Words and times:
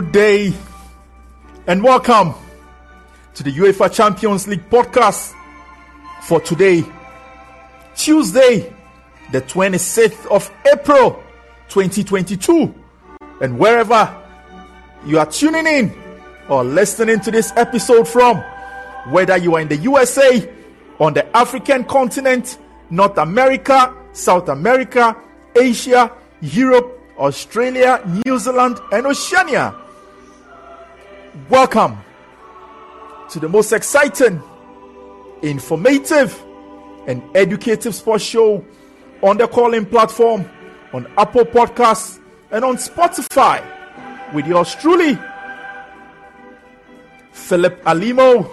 Good 0.00 0.12
day 0.12 0.54
and 1.66 1.84
welcome 1.84 2.32
to 3.34 3.42
the 3.42 3.52
UEFA 3.52 3.92
Champions 3.92 4.48
League 4.48 4.70
podcast 4.70 5.34
for 6.22 6.40
today, 6.40 6.86
Tuesday, 7.94 8.72
the 9.30 9.42
26th 9.42 10.24
of 10.28 10.50
April 10.72 11.22
2022. 11.68 12.74
And 13.42 13.58
wherever 13.58 14.16
you 15.04 15.18
are 15.18 15.26
tuning 15.26 15.66
in 15.66 15.92
or 16.48 16.64
listening 16.64 17.20
to 17.20 17.30
this 17.30 17.52
episode 17.56 18.08
from, 18.08 18.38
whether 19.10 19.36
you 19.36 19.54
are 19.56 19.60
in 19.60 19.68
the 19.68 19.76
USA, 19.76 20.50
on 20.98 21.12
the 21.12 21.36
African 21.36 21.84
continent, 21.84 22.56
North 22.88 23.18
America, 23.18 23.94
South 24.14 24.48
America, 24.48 25.14
Asia, 25.54 26.10
Europe, 26.40 26.98
Australia, 27.18 28.02
New 28.24 28.38
Zealand, 28.38 28.80
and 28.92 29.06
Oceania. 29.06 29.74
Welcome 31.48 31.96
to 33.30 33.38
the 33.38 33.48
most 33.48 33.72
exciting, 33.72 34.42
informative, 35.42 36.36
and 37.06 37.22
educative 37.36 37.94
sports 37.94 38.24
show 38.24 38.64
on 39.22 39.36
the 39.36 39.46
Callin 39.46 39.86
platform, 39.86 40.50
on 40.92 41.06
Apple 41.16 41.44
Podcasts, 41.44 42.18
and 42.50 42.64
on 42.64 42.78
Spotify 42.78 43.62
with 44.34 44.44
yours 44.48 44.74
truly, 44.74 45.16
Philip 47.30 47.80
Alimo. 47.84 48.50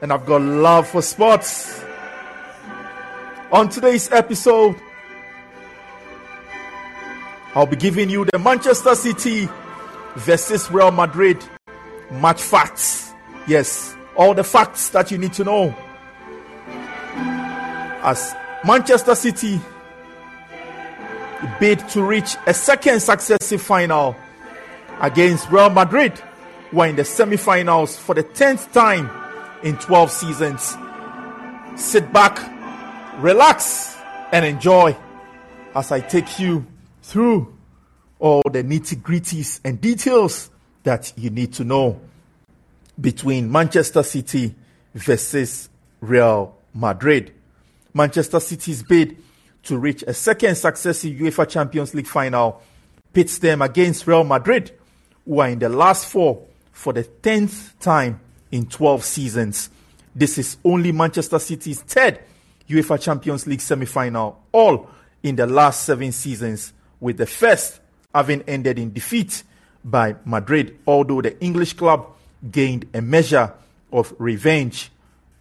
And 0.00 0.14
I've 0.14 0.24
got 0.24 0.40
love 0.40 0.88
for 0.88 1.02
sports. 1.02 1.84
On 3.52 3.68
today's 3.68 4.10
episode, 4.12 4.76
I'll 7.54 7.66
be 7.66 7.76
giving 7.76 8.08
you 8.08 8.24
the 8.24 8.38
Manchester 8.38 8.94
City 8.94 9.46
versus 10.18 10.70
Real 10.70 10.90
Madrid 10.90 11.42
match 12.10 12.42
facts. 12.42 13.12
Yes, 13.46 13.96
all 14.16 14.34
the 14.34 14.44
facts 14.44 14.90
that 14.90 15.10
you 15.10 15.18
need 15.18 15.32
to 15.34 15.44
know. 15.44 15.74
As 18.02 18.34
Manchester 18.64 19.14
City 19.14 19.60
bid 21.60 21.88
to 21.90 22.02
reach 22.02 22.36
a 22.46 22.54
second 22.54 23.00
successive 23.00 23.62
final 23.62 24.16
against 25.00 25.50
Real 25.50 25.70
Madrid, 25.70 26.20
were 26.72 26.86
in 26.86 26.96
the 26.96 27.04
semi-finals 27.04 27.96
for 27.96 28.14
the 28.14 28.24
10th 28.24 28.72
time 28.72 29.10
in 29.62 29.76
12 29.78 30.10
seasons. 30.10 30.76
Sit 31.76 32.12
back, 32.12 32.38
relax, 33.20 33.96
and 34.32 34.44
enjoy 34.44 34.96
as 35.74 35.92
I 35.92 36.00
take 36.00 36.38
you 36.38 36.66
through 37.02 37.54
all 38.18 38.42
the 38.50 38.62
nitty 38.64 39.00
gritties 39.02 39.60
and 39.64 39.80
details 39.80 40.50
that 40.82 41.12
you 41.16 41.30
need 41.30 41.52
to 41.54 41.64
know 41.64 42.00
between 43.00 43.50
Manchester 43.50 44.02
City 44.02 44.54
versus 44.94 45.68
Real 46.00 46.56
Madrid. 46.74 47.32
Manchester 47.94 48.40
City's 48.40 48.82
bid 48.82 49.16
to 49.64 49.78
reach 49.78 50.02
a 50.06 50.14
second 50.14 50.56
successive 50.56 51.16
UEFA 51.16 51.48
Champions 51.48 51.94
League 51.94 52.06
final 52.06 52.62
pits 53.12 53.38
them 53.38 53.62
against 53.62 54.06
Real 54.06 54.24
Madrid, 54.24 54.72
who 55.24 55.40
are 55.40 55.48
in 55.48 55.58
the 55.58 55.68
last 55.68 56.06
four 56.06 56.42
for 56.72 56.92
the 56.92 57.04
10th 57.04 57.78
time 57.80 58.20
in 58.50 58.66
12 58.66 59.04
seasons. 59.04 59.70
This 60.14 60.38
is 60.38 60.56
only 60.64 60.92
Manchester 60.92 61.38
City's 61.38 61.82
third 61.82 62.20
UEFA 62.68 63.00
Champions 63.00 63.46
League 63.46 63.60
semi 63.60 63.86
final, 63.86 64.42
all 64.52 64.88
in 65.22 65.36
the 65.36 65.46
last 65.46 65.84
seven 65.84 66.12
seasons, 66.12 66.72
with 67.00 67.16
the 67.16 67.26
first 67.26 67.80
having 68.14 68.42
ended 68.48 68.78
in 68.78 68.92
defeat 68.92 69.42
by 69.84 70.16
Madrid, 70.24 70.78
although 70.86 71.20
the 71.20 71.38
English 71.42 71.74
club 71.74 72.06
gained 72.50 72.86
a 72.94 73.02
measure 73.02 73.52
of 73.92 74.14
revenge 74.18 74.90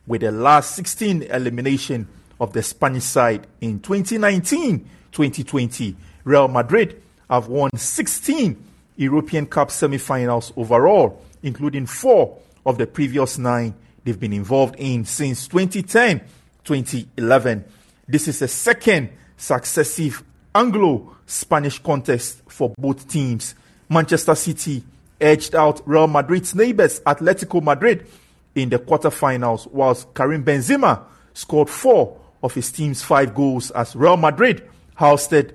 with 0.06 0.22
the 0.22 0.32
last 0.32 0.76
16 0.76 1.24
elimination 1.24 2.08
of 2.40 2.54
the 2.54 2.62
Spanish 2.62 3.04
side 3.04 3.48
in 3.62 3.80
2019 3.80 4.80
2020. 5.12 5.96
Real 6.26 6.48
Madrid 6.48 7.02
have 7.30 7.48
won 7.48 7.70
16 7.76 8.62
European 8.98 9.46
Cup 9.46 9.72
semi 9.72 9.98
finals 9.98 10.52
overall, 10.58 11.22
including 11.44 11.86
four 11.86 12.38
of 12.66 12.78
the 12.78 12.86
previous 12.86 13.38
nine 13.38 13.74
they've 14.04 14.20
been 14.20 14.34
involved 14.34 14.76
in 14.78 15.06
since 15.06 15.48
2010 15.48 16.20
2011. 16.66 17.64
This 18.08 18.28
is 18.28 18.40
the 18.40 18.48
second 18.48 19.10
successive 19.38 20.22
Anglo 20.58 21.16
Spanish 21.28 21.78
contest 21.78 22.42
for 22.50 22.74
both 22.80 23.08
teams. 23.08 23.54
Manchester 23.90 24.34
City 24.34 24.84
edged 25.22 25.54
out 25.54 25.88
Real 25.88 26.08
Madrid's 26.08 26.56
neighbors, 26.56 27.00
Atletico 27.02 27.62
Madrid, 27.62 28.08
in 28.56 28.70
the 28.70 28.80
quarterfinals, 28.80 29.72
whilst 29.72 30.12
Karim 30.16 30.44
Benzema 30.44 31.04
scored 31.36 31.70
four 31.70 32.20
of 32.42 32.56
his 32.56 32.72
team's 32.72 33.04
five 33.04 33.36
goals 33.36 33.70
as 33.70 33.96
Real 33.96 34.18
Madrid 34.18 34.68
housed 34.96 35.54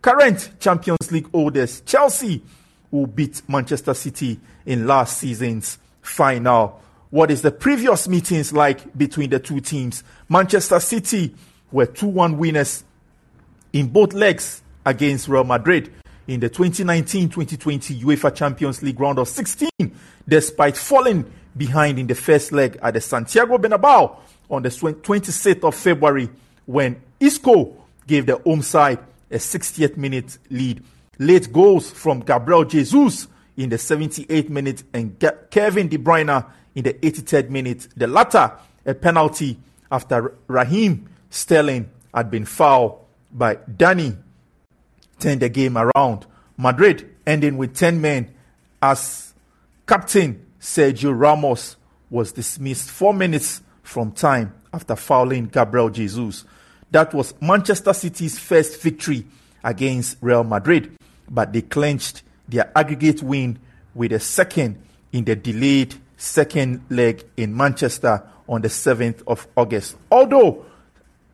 current 0.00 0.52
Champions 0.58 1.12
League 1.12 1.30
holders 1.30 1.82
Chelsea, 1.82 2.42
who 2.90 3.06
beat 3.06 3.42
Manchester 3.46 3.92
City 3.92 4.40
in 4.64 4.86
last 4.86 5.18
season's 5.18 5.76
final. 6.00 6.80
What 7.10 7.30
is 7.30 7.42
the 7.42 7.50
previous 7.50 8.08
meetings 8.08 8.54
like 8.54 8.96
between 8.96 9.28
the 9.28 9.38
two 9.38 9.60
teams? 9.60 10.02
Manchester 10.30 10.80
City 10.80 11.34
were 11.70 11.84
2 11.84 12.06
1 12.06 12.38
winners 12.38 12.84
in 13.78 13.86
both 13.86 14.12
legs 14.12 14.60
against 14.84 15.28
Real 15.28 15.44
Madrid 15.44 15.92
in 16.26 16.40
the 16.40 16.50
2019-2020 16.50 18.00
UEFA 18.02 18.34
Champions 18.34 18.82
League 18.82 18.98
round 18.98 19.20
of 19.20 19.28
16 19.28 19.70
despite 20.28 20.76
falling 20.76 21.30
behind 21.56 21.98
in 21.98 22.08
the 22.08 22.14
first 22.14 22.50
leg 22.50 22.76
at 22.82 22.94
the 22.94 23.00
Santiago 23.00 23.56
Bernabeu 23.56 24.16
on 24.50 24.62
the 24.62 24.68
26th 24.68 25.62
of 25.62 25.74
February 25.76 26.28
when 26.66 27.00
Isco 27.20 27.76
gave 28.06 28.26
the 28.26 28.36
home 28.38 28.62
side 28.62 28.98
a 29.30 29.36
60th 29.36 29.96
minute 29.96 30.38
lead. 30.50 30.82
Late 31.20 31.52
goals 31.52 31.90
from 31.90 32.20
Gabriel 32.20 32.64
Jesus 32.64 33.28
in 33.56 33.68
the 33.68 33.76
78th 33.76 34.48
minute 34.48 34.82
and 34.92 35.18
Kevin 35.50 35.88
De 35.88 35.98
Bruyne 35.98 36.44
in 36.74 36.82
the 36.82 36.94
83rd 36.94 37.50
minute. 37.50 37.88
The 37.96 38.08
latter 38.08 38.52
a 38.84 38.94
penalty 38.94 39.58
after 39.90 40.34
Raheem 40.48 41.08
Sterling 41.30 41.90
had 42.12 42.30
been 42.30 42.44
fouled 42.44 43.04
by 43.32 43.56
Dani 43.56 44.16
turned 45.18 45.42
the 45.42 45.48
game 45.48 45.76
around. 45.76 46.26
Madrid 46.56 47.14
ending 47.26 47.56
with 47.56 47.74
10 47.74 48.00
men 48.00 48.34
as 48.82 49.32
captain 49.86 50.44
Sergio 50.60 51.18
Ramos 51.18 51.76
was 52.10 52.32
dismissed 52.32 52.90
four 52.90 53.14
minutes 53.14 53.62
from 53.82 54.12
time 54.12 54.54
after 54.72 54.96
fouling 54.96 55.46
Gabriel 55.46 55.90
Jesus. 55.90 56.44
That 56.90 57.12
was 57.14 57.34
Manchester 57.40 57.92
City's 57.92 58.38
first 58.38 58.80
victory 58.80 59.26
against 59.62 60.16
Real 60.20 60.44
Madrid, 60.44 60.96
but 61.28 61.52
they 61.52 61.62
clinched 61.62 62.22
their 62.48 62.70
aggregate 62.76 63.22
win 63.22 63.58
with 63.94 64.12
a 64.12 64.20
second 64.20 64.82
in 65.12 65.24
the 65.24 65.36
delayed 65.36 65.94
second 66.16 66.84
leg 66.90 67.24
in 67.36 67.56
Manchester 67.56 68.22
on 68.48 68.62
the 68.62 68.68
7th 68.68 69.22
of 69.26 69.46
August. 69.56 69.96
Although 70.10 70.64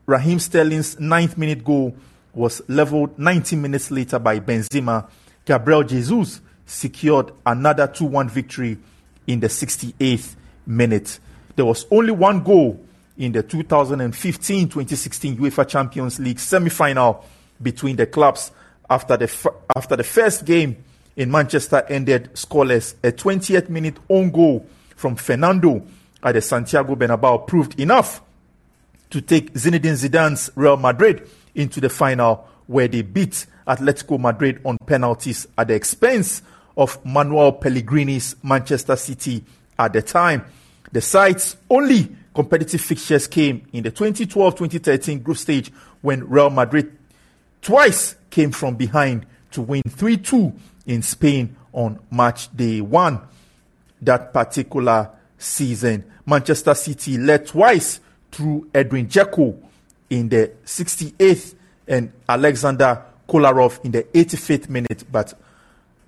Raheem 0.06 0.38
Sterling's 0.38 1.00
ninth 1.00 1.38
minute 1.38 1.64
goal 1.64 1.96
was 2.34 2.62
leveled 2.68 3.18
90 3.18 3.56
minutes 3.56 3.90
later 3.90 4.18
by 4.18 4.40
Benzema, 4.40 5.08
Gabriel 5.44 5.82
Jesus 5.82 6.40
secured 6.66 7.32
another 7.46 7.86
2 7.86 8.04
1 8.04 8.28
victory 8.28 8.78
in 9.26 9.40
the 9.40 9.46
68th 9.46 10.34
minute. 10.66 11.18
There 11.56 11.64
was 11.64 11.86
only 11.90 12.12
one 12.12 12.42
goal 12.42 12.84
in 13.16 13.32
the 13.32 13.42
2015 13.42 14.68
2016 14.68 15.36
UEFA 15.36 15.68
Champions 15.68 16.18
League 16.18 16.38
semi 16.38 16.70
final 16.70 17.24
between 17.62 17.96
the 17.96 18.06
clubs 18.06 18.50
after 18.90 19.16
the, 19.16 19.52
after 19.76 19.96
the 19.96 20.04
first 20.04 20.44
game 20.44 20.84
in 21.16 21.30
Manchester 21.30 21.84
ended 21.88 22.30
scoreless. 22.34 22.94
A 23.04 23.12
20th 23.12 23.68
minute 23.68 23.96
own 24.10 24.30
goal 24.30 24.66
from 24.96 25.16
Fernando 25.16 25.86
at 26.22 26.32
the 26.34 26.40
Santiago 26.40 26.94
Bernabeu 26.96 27.46
proved 27.46 27.78
enough 27.78 28.20
to 29.14 29.20
take 29.20 29.52
Zinedine 29.52 29.94
Zidane's 29.94 30.50
Real 30.56 30.76
Madrid 30.76 31.30
into 31.54 31.80
the 31.80 31.88
final 31.88 32.48
where 32.66 32.88
they 32.88 33.02
beat 33.02 33.46
Atletico 33.64 34.18
Madrid 34.18 34.60
on 34.64 34.76
penalties 34.86 35.46
at 35.56 35.68
the 35.68 35.74
expense 35.74 36.42
of 36.76 36.98
Manuel 37.06 37.52
Pellegrini's 37.52 38.34
Manchester 38.42 38.96
City 38.96 39.44
at 39.78 39.92
the 39.92 40.02
time. 40.02 40.44
The 40.90 41.00
side's 41.00 41.56
only 41.70 42.10
competitive 42.34 42.80
fixtures 42.80 43.28
came 43.28 43.68
in 43.72 43.84
the 43.84 43.92
2012-2013 43.92 45.22
group 45.22 45.36
stage 45.36 45.70
when 46.02 46.28
Real 46.28 46.50
Madrid 46.50 46.98
twice 47.62 48.16
came 48.30 48.50
from 48.50 48.74
behind 48.74 49.26
to 49.52 49.62
win 49.62 49.84
3-2 49.84 50.52
in 50.86 51.02
Spain 51.02 51.54
on 51.72 52.00
match 52.10 52.54
day 52.56 52.80
1 52.80 53.20
that 54.02 54.32
particular 54.32 55.08
season. 55.38 56.02
Manchester 56.26 56.74
City 56.74 57.16
led 57.16 57.46
twice 57.46 58.00
through 58.34 58.68
Edin 58.74 59.06
Dzeko 59.06 59.56
in 60.10 60.28
the 60.28 60.52
68th 60.64 61.54
and 61.86 62.12
Alexander 62.28 63.02
Kolarov 63.28 63.84
in 63.84 63.92
the 63.92 64.02
85th 64.02 64.68
minute, 64.68 65.04
but 65.10 65.34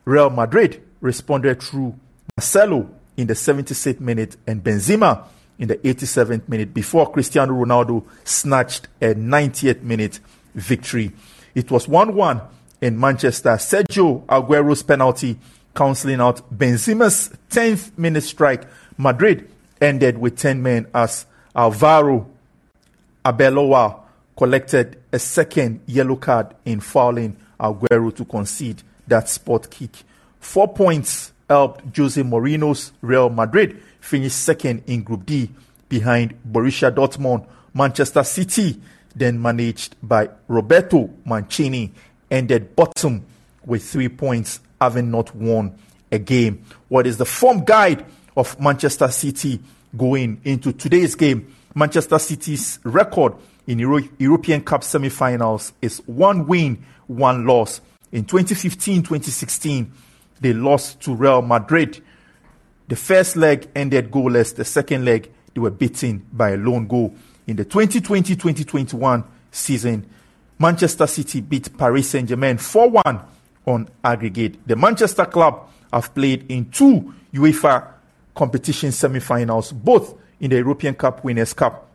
Real 0.05 0.31
Madrid 0.31 0.83
responded 1.01 1.63
through 1.63 1.95
Marcelo 2.37 2.91
in 3.17 3.29
the 3.29 3.35
76th 3.35 4.01
minute 4.01 4.37
and 4.47 4.63
Benzema 4.63 5.25
in 5.59 5.69
the 5.69 5.77
87th 5.77 6.49
minute 6.49 6.75
before 6.75 7.11
Cristiano 7.11 7.55
Ronaldo 7.55 8.05
snatched 8.25 8.89
a 9.01 9.15
90th 9.15 9.83
minute 9.83 10.21
victory. 10.55 11.13
It 11.55 11.71
was 11.71 11.89
1 11.89 12.15
1 12.15 12.41
in 12.83 12.99
Manchester. 12.99 13.51
Sergio 13.51 14.27
Aguero's 14.27 14.83
penalty 14.83 15.39
cancelling 15.75 16.21
out 16.21 16.43
Benzema's 16.57 17.31
10th 17.51 17.97
minute 17.97 18.25
strike. 18.25 18.65
Madrid 18.99 19.49
ended 19.81 20.19
with 20.19 20.37
10 20.37 20.63
men 20.63 20.87
as 20.93 21.27
Alvaro 21.57 22.29
Arbeloa 23.25 24.01
collected 24.37 25.01
a 25.11 25.19
second 25.19 25.81
yellow 25.87 26.17
card 26.17 26.55
in 26.67 26.81
fouling 26.81 27.35
Aguero 27.59 28.15
to 28.15 28.25
concede 28.27 28.83
that 29.07 29.29
spot 29.29 29.71
kick. 29.71 29.91
Four 30.39 30.75
points 30.75 31.33
helped 31.49 31.97
Jose 31.97 32.21
Mourinho's 32.23 32.93
Real 33.01 33.31
Madrid 33.31 33.83
finish 34.01 34.35
second 34.35 34.83
in 34.87 35.03
Group 35.03 35.25
D 35.25 35.51
behind 35.89 36.35
Borussia 36.47 36.95
Dortmund. 36.95 37.47
Manchester 37.73 38.23
City, 38.23 38.81
then 39.15 39.41
managed 39.41 39.97
by 40.03 40.29
Roberto 40.49 41.11
Mancini, 41.25 41.93
ended 42.31 42.77
bottom 42.77 43.25
with 43.65 43.83
three 43.83 44.09
points, 44.09 44.61
having 44.81 45.11
not 45.11 45.35
won 45.35 45.77
a 46.13 46.19
game. 46.19 46.65
What 46.89 47.07
is 47.07 47.17
the 47.17 47.25
form 47.25 47.65
guide 47.65 48.05
of 48.37 48.61
Manchester 48.61 49.09
City 49.09 49.61
going 49.97 50.41
into 50.45 50.73
today's 50.73 51.15
game? 51.15 51.55
Manchester 51.75 52.19
City's 52.19 52.79
record 52.85 53.35
in 53.67 53.79
Euro- 53.81 54.09
European 54.19 54.63
Cup 54.63 54.83
semi 54.83 55.09
finals 55.09 55.73
is 55.83 55.99
one 56.07 56.47
win, 56.47 56.85
one 57.07 57.47
loss. 57.47 57.81
In 58.13 58.25
2015 58.25 59.03
2016, 59.03 59.93
they 60.41 60.53
lost 60.53 61.01
to 61.03 61.15
Real 61.15 61.43
Madrid. 61.43 62.03
The 62.89 62.97
first 62.97 63.37
leg 63.37 63.69
ended 63.75 64.11
goalless, 64.11 64.55
the 64.55 64.65
second 64.65 65.05
leg, 65.05 65.31
they 65.55 65.61
were 65.61 65.71
beaten 65.71 66.27
by 66.33 66.51
a 66.51 66.57
lone 66.57 66.87
goal. 66.87 67.15
In 67.47 67.57
the 67.57 67.65
2020 67.65 68.37
2021 68.37 69.25
season, 69.51 70.09
Manchester 70.59 71.07
City 71.07 71.41
beat 71.41 71.77
Paris 71.77 72.11
Saint 72.11 72.29
Germain 72.29 72.59
4 72.59 72.91
1 72.91 73.21
on 73.67 73.89
aggregate. 74.03 74.67
The 74.67 74.77
Manchester 74.77 75.27
club 75.27 75.69
have 75.93 76.15
played 76.15 76.51
in 76.51 76.71
two 76.71 77.15
UEFA 77.35 77.96
competition 78.37 78.93
semi 78.93 79.19
finals, 79.19 79.73
both 79.73 80.15
in 80.39 80.51
the 80.51 80.57
European 80.57 80.95
Cup 80.95 81.25
Winners' 81.25 81.55
Cup. 81.55 81.89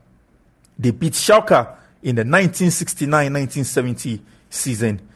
They 0.78 0.92
beat 0.92 1.14
Schalke 1.14 1.78
in 2.04 2.16
the 2.16 2.26
1969 2.26 3.32
1970 3.32 4.22
season 4.50 5.08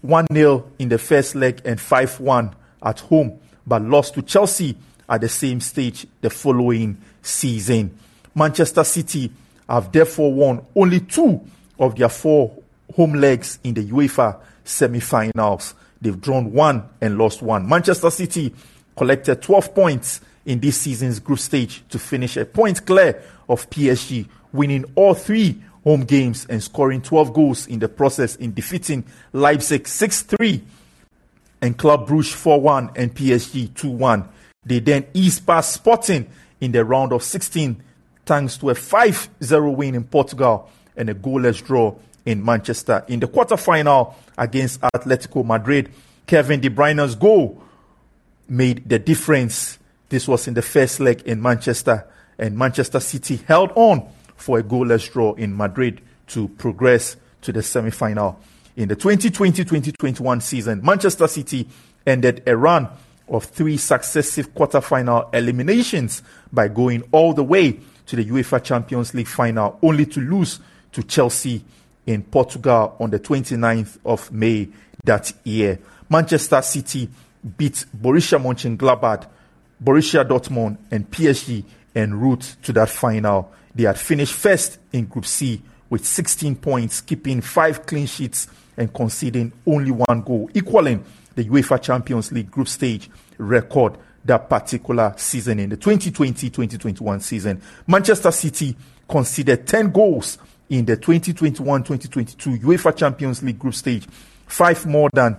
1 0.00 0.26
0 0.32 0.70
in 0.78 0.88
the 0.88 0.98
first 0.98 1.34
leg 1.34 1.60
and 1.64 1.80
5 1.80 2.20
1 2.20 2.56
at 2.82 3.00
home, 3.00 3.38
but 3.66 3.82
lost 3.82 4.14
to 4.14 4.22
Chelsea 4.22 4.76
at 5.08 5.20
the 5.20 5.28
same 5.28 5.60
stage 5.60 6.06
the 6.20 6.30
following 6.30 6.96
season. 7.22 7.96
Manchester 8.34 8.84
City 8.84 9.30
have 9.68 9.92
therefore 9.92 10.32
won 10.32 10.64
only 10.74 11.00
two 11.00 11.40
of 11.78 11.96
their 11.96 12.08
four 12.08 12.56
home 12.94 13.14
legs 13.14 13.58
in 13.64 13.74
the 13.74 13.84
UEFA 13.84 14.38
semi 14.64 15.00
finals. 15.00 15.74
They've 16.00 16.20
drawn 16.20 16.52
one 16.52 16.88
and 17.00 17.18
lost 17.18 17.42
one. 17.42 17.68
Manchester 17.68 18.10
City 18.10 18.54
collected 18.96 19.42
12 19.42 19.74
points 19.74 20.20
in 20.46 20.60
this 20.60 20.78
season's 20.78 21.18
group 21.18 21.38
stage 21.38 21.84
to 21.90 21.98
finish 21.98 22.36
a 22.36 22.44
point 22.44 22.86
clear 22.86 23.22
of 23.48 23.68
PSG, 23.68 24.26
winning 24.52 24.84
all 24.94 25.12
three 25.12 25.62
home 25.84 26.04
games 26.04 26.46
and 26.48 26.62
scoring 26.62 27.02
12 27.02 27.32
goals 27.32 27.66
in 27.66 27.78
the 27.78 27.88
process 27.88 28.36
in 28.36 28.54
defeating 28.54 29.04
Leipzig 29.32 29.86
6 29.86 30.22
3 30.22 30.64
and 31.60 31.76
Club 31.76 32.08
Brugge 32.08 32.32
4 32.32 32.60
1 32.60 32.90
and 32.96 33.14
PSG 33.14 33.74
2 33.74 33.90
1. 33.90 34.28
They 34.64 34.80
then 34.80 35.06
eased 35.14 35.46
past 35.46 35.72
Sporting 35.72 36.28
in 36.60 36.72
the 36.72 36.84
round 36.84 37.12
of 37.12 37.22
16 37.22 37.82
thanks 38.24 38.56
to 38.58 38.70
a 38.70 38.74
5 38.74 39.28
0 39.42 39.70
win 39.70 39.94
in 39.94 40.04
Portugal 40.04 40.70
and 40.96 41.08
a 41.10 41.14
goalless 41.14 41.64
draw 41.64 41.94
in 42.24 42.44
Manchester. 42.44 43.04
In 43.08 43.20
the 43.20 43.28
quarterfinal 43.28 44.14
against 44.36 44.80
Atletico 44.80 45.44
Madrid, 45.44 45.90
Kevin 46.26 46.60
De 46.60 46.68
Bruyne's 46.68 47.14
goal 47.14 47.62
made 48.48 48.88
the 48.88 48.98
difference. 48.98 49.78
This 50.08 50.28
was 50.28 50.46
in 50.46 50.54
the 50.54 50.62
first 50.62 51.00
leg 51.00 51.22
in 51.22 51.42
Manchester, 51.42 52.06
and 52.38 52.56
Manchester 52.56 53.00
City 53.00 53.36
held 53.36 53.72
on 53.74 54.08
for 54.36 54.58
a 54.58 54.62
goalless 54.62 55.10
draw 55.10 55.34
in 55.34 55.56
Madrid 55.56 56.00
to 56.28 56.48
progress 56.48 57.16
to 57.42 57.52
the 57.52 57.62
semi 57.62 57.90
final. 57.90 58.38
In 58.76 58.88
the 58.88 58.96
2020 58.96 59.64
2021 59.64 60.40
season, 60.40 60.80
Manchester 60.84 61.26
City 61.26 61.68
ended 62.06 62.42
a 62.46 62.56
run 62.56 62.88
of 63.28 63.44
three 63.44 63.76
successive 63.76 64.54
quarter-final 64.54 65.30
eliminations 65.32 66.22
by 66.52 66.68
going 66.68 67.02
all 67.10 67.32
the 67.32 67.42
way 67.42 67.80
to 68.06 68.16
the 68.16 68.24
UEFA 68.24 68.62
Champions 68.62 69.14
League 69.14 69.26
final, 69.26 69.78
only 69.82 70.06
to 70.06 70.20
lose 70.20 70.60
to 70.92 71.02
Chelsea 71.02 71.64
in 72.06 72.22
Portugal 72.22 72.96
on 73.00 73.10
the 73.10 73.18
29th 73.18 73.98
of 74.04 74.30
May 74.30 74.68
that 75.04 75.32
year. 75.42 75.78
Manchester 76.08 76.62
City 76.62 77.08
beat 77.56 77.84
Borussia 77.96 78.38
Mönchengladbach, 78.38 79.26
Borussia 79.82 80.26
Dortmund, 80.26 80.76
and 80.90 81.10
PSG 81.10 81.64
en 81.94 82.14
route 82.14 82.56
to 82.62 82.72
that 82.72 82.88
final. 82.88 83.52
They 83.74 83.84
had 83.84 83.98
finished 83.98 84.32
first 84.32 84.78
in 84.92 85.06
Group 85.06 85.26
C 85.26 85.62
with 85.90 86.04
16 86.04 86.56
points, 86.56 87.00
keeping 87.00 87.40
five 87.40 87.86
clean 87.86 88.06
sheets 88.06 88.48
and 88.76 88.92
conceding 88.92 89.52
only 89.66 89.90
one 89.90 90.22
goal, 90.22 90.50
equaling 90.54 91.04
the 91.34 91.44
UEFA 91.44 91.80
Champions 91.80 92.32
League 92.32 92.50
group 92.50 92.68
stage 92.68 93.10
record 93.38 93.96
that 94.24 94.48
particular 94.48 95.14
season 95.16 95.60
in 95.60 95.70
the 95.70 95.76
2020-2021 95.76 97.22
season. 97.22 97.62
Manchester 97.86 98.30
City 98.32 98.76
conceded 99.08 99.66
10 99.66 99.92
goals 99.92 100.38
in 100.68 100.84
the 100.84 100.96
2021-2022 100.96 102.60
UEFA 102.60 102.96
Champions 102.96 103.42
League 103.42 103.58
group 103.58 103.74
stage, 103.74 104.06
five 104.46 104.84
more 104.84 105.08
than 105.12 105.36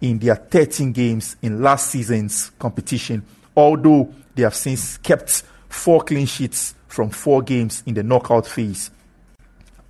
in 0.00 0.18
their 0.18 0.36
13 0.36 0.92
games 0.92 1.36
in 1.42 1.60
last 1.60 1.90
season's 1.90 2.50
competition, 2.58 3.24
although 3.56 4.12
they 4.34 4.42
have 4.42 4.54
since 4.54 4.98
kept 4.98 5.42
four 5.68 6.02
clean 6.02 6.26
sheets 6.26 6.74
from 6.88 7.10
four 7.10 7.42
games 7.42 7.82
in 7.86 7.94
the 7.94 8.02
knockout 8.02 8.46
phase, 8.46 8.90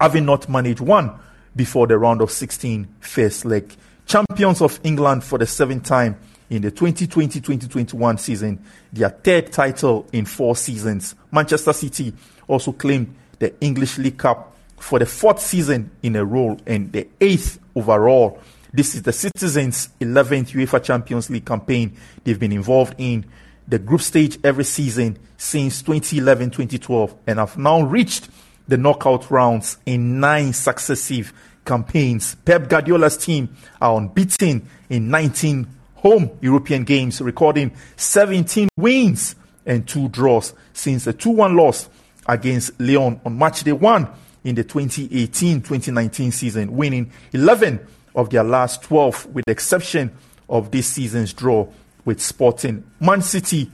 having 0.01 0.25
not 0.25 0.49
managed 0.49 0.81
one 0.81 1.13
before 1.55 1.87
the 1.87 1.99
round 1.99 2.21
of 2.21 2.31
16 2.31 2.87
first 3.01 3.45
leg. 3.45 3.75
Champions 4.07 4.61
of 4.61 4.81
England 4.83 5.23
for 5.25 5.39
the 5.39 5.47
seventh 5.47 5.85
time 5.85 6.19
in 6.49 6.63
the 6.63 6.71
2020-2021 6.71 8.19
season, 8.19 8.65
their 8.93 9.11
third 9.11 9.53
title 9.53 10.07
in 10.13 10.25
four 10.25 10.57
seasons. 10.57 11.15
Manchester 11.31 11.73
City 11.73 12.13
also 12.49 12.73
claimed 12.73 13.15
the 13.39 13.55
English 13.61 13.99
League 13.99 14.19
Cup 14.19 14.57
for 14.79 14.99
the 14.99 15.07
fourth 15.07 15.41
season 15.41 15.91
in 16.03 16.17
a 16.17 16.25
row 16.25 16.57
and 16.67 16.93
the 16.93 17.07
eighth 17.21 17.61
overall. 17.75 18.41
This 18.73 18.95
is 18.95 19.03
the 19.03 19.13
Citizens' 19.13 19.91
11th 20.01 20.53
UEFA 20.53 20.83
Champions 20.83 21.31
League 21.31 21.45
campaign 21.45 21.97
they've 22.25 22.39
been 22.39 22.53
involved 22.53 22.95
in 22.99 23.25
the 23.71 23.79
group 23.79 24.01
stage 24.01 24.39
every 24.43 24.65
season 24.65 25.17
since 25.37 25.83
2011-2012 25.85 27.17
and 27.27 27.39
have 27.39 27.57
now 27.57 27.81
reached 27.83 28.29
the 28.67 28.77
knockout 28.77 29.31
rounds 29.31 29.79
in 29.87 30.21
nine 30.21 30.53
successive 30.53 31.33
campaigns. 31.65 32.35
Pep 32.35 32.69
Guardiola's 32.69 33.17
team 33.17 33.49
are 33.81 33.97
unbeaten 33.97 34.69
in 34.89 35.09
19 35.09 35.67
home 35.95 36.31
European 36.41 36.85
games, 36.85 37.21
recording 37.21 37.73
17 37.97 38.69
wins 38.77 39.37
and 39.67 39.87
two 39.87 40.09
draws 40.09 40.53
since 40.73 41.07
a 41.07 41.13
2-1 41.13 41.57
loss 41.57 41.89
against 42.27 42.79
Lyon 42.81 43.21
on 43.25 43.39
match 43.39 43.63
day 43.63 43.73
1 43.73 44.09
in 44.45 44.55
the 44.57 44.65
2018-2019 44.65 46.33
season, 46.33 46.77
winning 46.77 47.13
11 47.33 47.79
of 48.15 48.31
their 48.31 48.43
last 48.43 48.83
12 48.83 49.27
with 49.27 49.45
the 49.45 49.53
exception 49.53 50.11
of 50.49 50.71
this 50.73 50.89
season's 50.89 51.33
draw 51.33 51.69
with 52.05 52.21
Sporting. 52.21 52.85
Man 53.01 53.23
City 53.23 53.71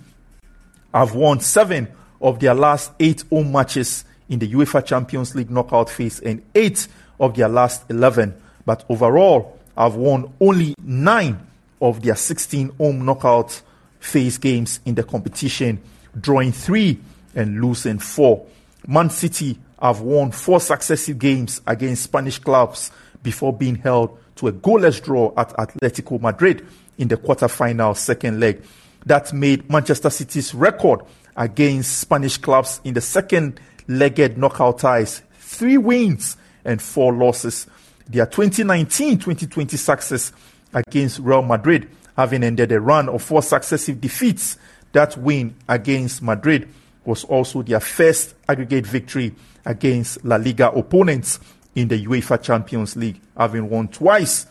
have 0.93 1.15
won 1.15 1.41
7 1.41 1.89
of 2.21 2.41
their 2.41 2.55
last 2.55 2.93
8 2.99 3.25
home 3.31 3.53
matches 3.53 4.05
in 4.29 4.39
the 4.39 4.53
UEFA 4.53 4.85
Champions 4.85 5.35
League 5.35 5.51
knockout 5.51 5.91
phase 5.91 6.21
and 6.21 6.43
8 6.55 6.89
of 7.21 7.35
their 7.35 7.49
last 7.49 7.85
11, 7.91 8.35
but 8.65 8.85
overall 8.89 9.59
have 9.77 9.95
won 9.95 10.33
only 10.41 10.75
9 10.83 11.47
of 11.81 12.03
their 12.03 12.17
16 12.17 12.71
home 12.79 13.05
knockout 13.05 13.63
phase 14.01 14.39
games 14.39 14.81
in 14.85 14.95
the 14.95 15.03
competition, 15.03 15.81
drawing 16.19 16.53
3 16.53 16.99
and 17.35 17.61
losing 17.61 17.99
4. 17.99 18.47
Man 18.87 19.11
City 19.11 19.59
have 19.81 20.01
won 20.01 20.31
4 20.31 20.61
successive 20.61 21.19
games 21.19 21.61
against 21.67 22.05
Spanish 22.05 22.39
clubs 22.39 22.91
before 23.23 23.53
being 23.53 23.77
held 23.77 24.19
to 24.37 24.49
a 24.49 24.53
goalless 24.53 25.03
draw 25.03 25.33
at 25.37 25.51
Atletico 25.57 26.21
Madrid 26.21 26.67
in 26.99 27.09
the 27.09 27.17
quarter-final 27.17 27.95
second 27.95 28.41
leg. 28.41 28.63
That 29.05 29.33
made 29.33 29.71
Manchester 29.71 30.11
City's 30.11 30.55
record 30.55 31.01
against 31.37 31.99
Spanish 31.99 32.39
clubs 32.39 32.81
in 32.85 32.95
the 32.95 33.01
second 33.01 33.61
legged 33.89 34.39
knockout 34.39 34.79
ties 34.79 35.23
three 35.39 35.79
wins 35.79 36.37
and 36.65 36.81
four 36.83 37.13
losses. 37.13 37.67
Their 38.09 38.27
2019 38.27 39.19
2020 39.19 39.77
success 39.77 40.33
against 40.73 41.19
Real 41.21 41.43
Madrid 41.43 41.89
having 42.17 42.43
ended 42.43 42.73
a 42.73 42.81
run 42.81 43.09
of 43.09 43.23
four 43.23 43.43
successive 43.43 44.01
defeats. 44.01 44.59
That 44.93 45.17
win 45.17 45.55
against 45.69 46.23
Madrid 46.23 46.69
was 47.05 47.25
also 47.25 47.63
their 47.63 47.81
first 47.81 48.35
aggregate 48.49 48.87
victory 48.87 49.35
against 49.65 50.25
La 50.25 50.37
Liga 50.37 50.71
opponents 50.71 51.39
in 51.75 51.89
the 51.89 52.07
UEFA 52.07 52.43
Champions 52.43 52.97
League, 52.97 53.21
having 53.37 53.69
won 53.69 53.89
twice, 53.89 54.47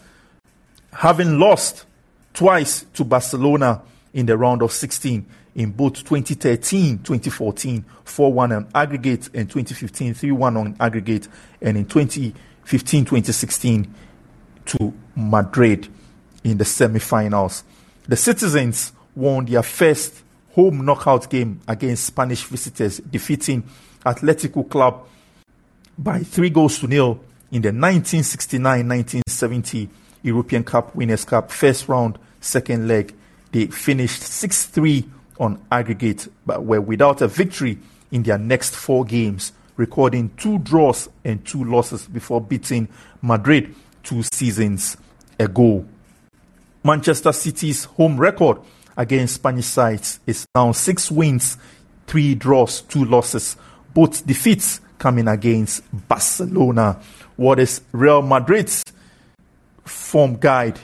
having 0.93 1.39
lost 1.39 1.84
twice 2.35 2.85
to 2.93 3.03
Barcelona 3.03 3.81
in 4.13 4.27
the 4.27 4.37
round 4.37 4.61
of 4.61 4.71
16 4.71 5.25
in 5.55 5.71
both 5.71 6.03
2013 6.03 6.99
2014 6.99 7.83
4 8.03 8.33
1 8.33 8.51
on 8.51 8.67
aggregate 8.75 9.29
and 9.33 9.49
2015 9.49 10.13
3 10.13 10.31
1 10.31 10.57
on 10.57 10.75
aggregate, 10.79 11.27
and 11.61 11.77
in 11.77 11.85
2015 11.85 13.05
2016 13.05 13.95
to 14.65 14.93
Madrid 15.15 15.87
in 16.43 16.57
the 16.57 16.65
semi 16.65 16.99
finals. 16.99 17.63
The 18.07 18.17
citizens 18.17 18.91
won 19.15 19.45
their 19.45 19.63
first 19.63 20.21
home 20.53 20.85
knockout 20.85 21.27
game 21.29 21.61
against 21.67 22.05
Spanish 22.05 22.43
visitors, 22.43 22.99
defeating 22.99 23.63
Atletico 24.05 24.69
Club 24.69 25.07
by 25.97 26.19
three 26.19 26.49
goals 26.49 26.79
to 26.79 26.87
nil 26.87 27.21
in 27.51 27.61
the 27.61 27.71
1969-1970 27.71 29.87
European 30.25 30.63
Cup 30.63 30.95
Winners' 30.95 31.23
Cup 31.23 31.51
first 31.51 31.87
round, 31.87 32.17
second 32.41 32.87
leg. 32.87 33.13
They 33.51 33.67
finished 33.67 34.21
6-3 34.21 35.07
on 35.39 35.63
aggregate, 35.71 36.27
but 36.45 36.65
were 36.65 36.81
without 36.81 37.21
a 37.21 37.27
victory 37.27 37.77
in 38.11 38.23
their 38.23 38.37
next 38.37 38.75
four 38.75 39.05
games, 39.05 39.53
recording 39.77 40.31
two 40.37 40.57
draws 40.59 41.09
and 41.23 41.45
two 41.45 41.63
losses 41.63 42.07
before 42.07 42.41
beating 42.41 42.87
Madrid 43.21 43.75
two 44.03 44.23
seasons 44.23 44.97
ago. 45.39 45.85
Manchester 46.83 47.31
City's 47.31 47.85
home 47.85 48.17
record 48.17 48.59
against 48.97 49.35
Spanish 49.35 49.65
sides 49.65 50.19
is 50.25 50.45
now 50.55 50.71
six 50.71 51.11
wins, 51.11 51.57
three 52.07 52.35
draws, 52.35 52.81
two 52.81 53.05
losses. 53.05 53.57
Both 53.93 54.25
defeats 54.25 54.81
coming 54.97 55.27
against 55.27 55.83
Barcelona. 56.07 56.99
What 57.35 57.59
is 57.59 57.81
Real 57.91 58.21
Madrid's 58.21 58.83
form 60.15 60.37
guide 60.37 60.79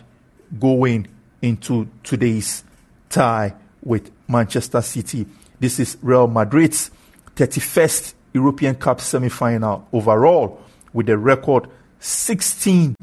going 0.60 1.08
into 1.42 1.88
today's 2.04 2.66
tie 3.10 3.54
with 3.82 4.12
Manchester 4.28 4.82
City? 4.82 5.26
This 5.58 5.80
is 5.80 5.98
Real 6.02 6.28
Madrid's 6.28 6.92
31st 7.38 8.14
European 8.34 8.76
Cup 8.76 9.00
semi 9.00 9.30
final 9.30 9.88
overall 9.94 10.62
with 10.92 11.08
a 11.08 11.18
record 11.18 11.70
16 12.02 12.94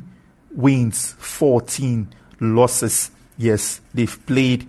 wins, 0.51 1.13
14 1.13 2.07
losses. 2.41 3.11
Yes, 3.39 3.81
they've 3.95 4.27
played 4.27 4.69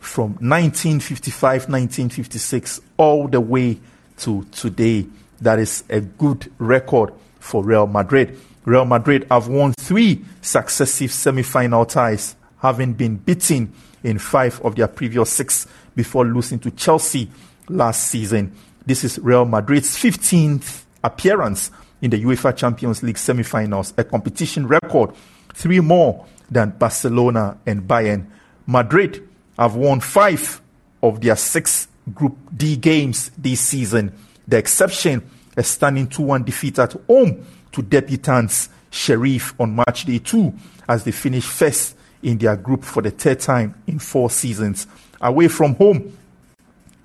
from 0.00 0.36
1955, 0.36 1.68
1956, 1.68 2.80
all 2.96 3.28
the 3.28 3.42
way 3.42 3.78
to 4.20 4.44
today. 4.52 5.04
That 5.42 5.58
is 5.58 5.84
a 5.90 6.00
good 6.00 6.50
record 6.58 7.12
for 7.40 7.62
Real 7.62 7.86
Madrid. 7.86 8.38
Real 8.64 8.84
Madrid 8.84 9.26
have 9.30 9.48
won 9.48 9.72
three 9.74 10.24
successive 10.40 11.12
semi 11.12 11.42
final 11.42 11.84
ties, 11.84 12.36
having 12.58 12.94
been 12.94 13.16
beaten 13.16 13.72
in 14.02 14.18
five 14.18 14.60
of 14.62 14.76
their 14.76 14.88
previous 14.88 15.30
six 15.30 15.66
before 15.94 16.24
losing 16.24 16.58
to 16.60 16.70
Chelsea 16.70 17.30
last 17.68 18.08
season. 18.08 18.52
This 18.86 19.04
is 19.04 19.18
Real 19.18 19.44
Madrid's 19.44 19.96
15th 19.96 20.84
appearance 21.02 21.70
in 22.00 22.10
the 22.10 22.22
UEFA 22.22 22.56
Champions 22.56 23.02
League 23.02 23.18
semi 23.18 23.42
finals, 23.42 23.92
a 23.96 24.04
competition 24.04 24.66
record, 24.66 25.10
three 25.54 25.80
more 25.80 26.26
than 26.50 26.70
Barcelona 26.70 27.58
and 27.66 27.82
Bayern. 27.82 28.26
Madrid 28.66 29.28
have 29.58 29.74
won 29.74 30.00
five 30.00 30.60
of 31.02 31.20
their 31.20 31.36
six 31.36 31.88
Group 32.12 32.36
D 32.54 32.76
games 32.76 33.30
this 33.38 33.60
season. 33.60 34.12
The 34.46 34.58
exception, 34.58 35.22
a 35.56 35.62
stunning 35.62 36.06
2 36.06 36.22
1 36.22 36.44
defeat 36.44 36.78
at 36.78 36.92
home 37.06 37.46
to 37.74 37.82
debutants 37.82 38.68
Sheriff 38.90 39.54
on 39.60 39.76
match 39.76 40.04
day 40.06 40.18
two 40.18 40.54
as 40.88 41.04
they 41.04 41.10
finished 41.10 41.48
first 41.48 41.96
in 42.22 42.38
their 42.38 42.56
group 42.56 42.84
for 42.84 43.02
the 43.02 43.10
third 43.10 43.40
time 43.40 43.74
in 43.86 43.98
four 43.98 44.30
seasons. 44.30 44.86
Away 45.20 45.48
from 45.48 45.74
home, 45.74 46.16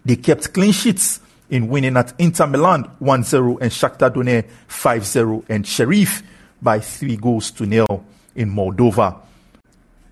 they 0.06 0.16
kept 0.16 0.54
clean 0.54 0.72
sheets 0.72 1.20
in 1.50 1.68
winning 1.68 1.98
at 1.98 2.14
Inter 2.20 2.48
Milan 2.48 2.84
1 3.00 3.24
0 3.24 3.58
and 3.58 3.72
Shakhtar 3.72 4.14
Donetsk 4.14 4.48
5 4.68 5.06
0 5.06 5.44
and 5.50 5.66
Sheriff 5.66 6.24
by 6.62 6.80
three 6.80 7.18
goals 7.18 7.52
to 7.52 7.66
nil 7.66 8.06
in 8.36 8.50
Moldova. 8.50 9.20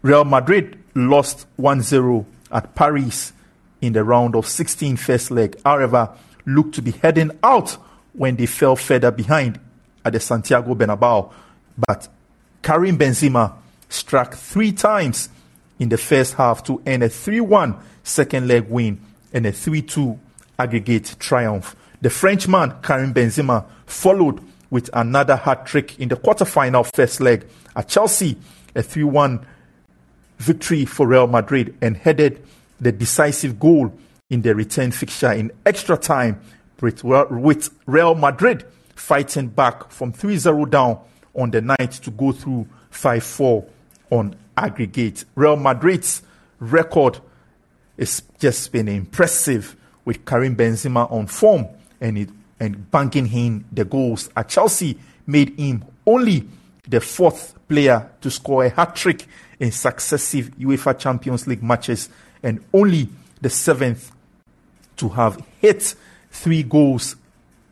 Real 0.01 0.25
Madrid 0.25 0.77
lost 0.95 1.45
1 1.57 1.81
0 1.81 2.25
at 2.51 2.73
Paris 2.75 3.33
in 3.81 3.93
the 3.93 4.03
round 4.03 4.35
of 4.35 4.47
16 4.47 4.97
first 4.97 5.29
leg, 5.29 5.55
however, 5.63 6.09
looked 6.45 6.75
to 6.75 6.81
be 6.81 6.91
heading 6.91 7.31
out 7.43 7.77
when 8.13 8.35
they 8.35 8.47
fell 8.47 8.75
further 8.75 9.11
behind 9.11 9.59
at 10.07 10.13
the 10.13 10.19
Santiago 10.19 10.73
Bernabeu. 10.73 11.31
But 11.77 12.07
Karim 12.61 12.97
Benzema 12.97 13.53
struck 13.89 14.33
three 14.33 14.71
times 14.71 15.29
in 15.79 15.89
the 15.89 15.97
first 15.97 16.33
half 16.35 16.63
to 16.63 16.81
end 16.85 17.03
a 17.03 17.09
3 17.09 17.41
1 17.41 17.75
second 18.03 18.47
leg 18.47 18.67
win 18.69 18.99
and 19.33 19.45
a 19.45 19.51
3 19.51 19.81
2 19.81 20.19
aggregate 20.57 21.15
triumph. 21.19 21.75
The 22.01 22.09
Frenchman, 22.09 22.73
Karim 22.81 23.13
Benzema, 23.13 23.65
followed 23.85 24.41
with 24.69 24.89
another 24.93 25.35
hat 25.35 25.65
trick 25.65 25.99
in 25.99 26.09
the 26.09 26.15
quarterfinal 26.15 26.89
first 26.93 27.21
leg 27.21 27.45
at 27.75 27.87
Chelsea, 27.87 28.37
a 28.75 28.81
3 28.81 29.03
1 29.03 29.45
victory 30.39 30.85
for 30.85 31.05
Real 31.05 31.27
Madrid, 31.27 31.75
and 31.81 31.97
headed 31.97 32.41
the 32.79 32.91
decisive 32.91 33.59
goal 33.59 33.93
in 34.29 34.41
the 34.41 34.55
return 34.55 34.91
fixture 34.91 35.31
in 35.31 35.51
extra 35.65 35.97
time 35.97 36.39
with 36.79 37.03
Real 37.85 38.15
Madrid 38.15 38.65
fighting 38.97 39.47
back 39.47 39.91
from 39.91 40.11
3 40.11 40.37
0 40.37 40.65
down 40.65 40.99
on 41.35 41.51
the 41.51 41.61
night 41.61 41.91
to 41.91 42.11
go 42.11 42.31
through 42.31 42.67
5 42.89 43.23
4 43.23 43.65
on 44.09 44.35
aggregate. 44.57 45.25
Real 45.35 45.55
Madrid's 45.55 46.23
record 46.59 47.19
has 47.97 48.23
just 48.39 48.71
been 48.71 48.87
impressive 48.87 49.75
with 50.05 50.25
Karim 50.25 50.55
Benzema 50.55 51.11
on 51.11 51.27
form 51.27 51.67
and, 52.01 52.17
it, 52.17 52.29
and 52.59 52.89
banking 52.89 53.27
in 53.31 53.65
the 53.71 53.85
goals 53.85 54.29
at 54.35 54.49
Chelsea 54.49 54.97
made 55.25 55.57
him 55.59 55.83
only 56.05 56.47
the 56.87 57.01
fourth 57.01 57.53
player 57.67 58.09
to 58.21 58.31
score 58.31 58.65
a 58.65 58.69
hat 58.69 58.95
trick 58.95 59.25
in 59.59 59.71
successive 59.71 60.51
UEFA 60.57 60.97
Champions 60.97 61.45
League 61.47 61.63
matches 61.63 62.09
and 62.41 62.63
only 62.73 63.09
the 63.41 63.49
seventh 63.49 64.11
to 64.95 65.09
have 65.09 65.43
hit 65.59 65.95
three 66.31 66.63
goals 66.63 67.15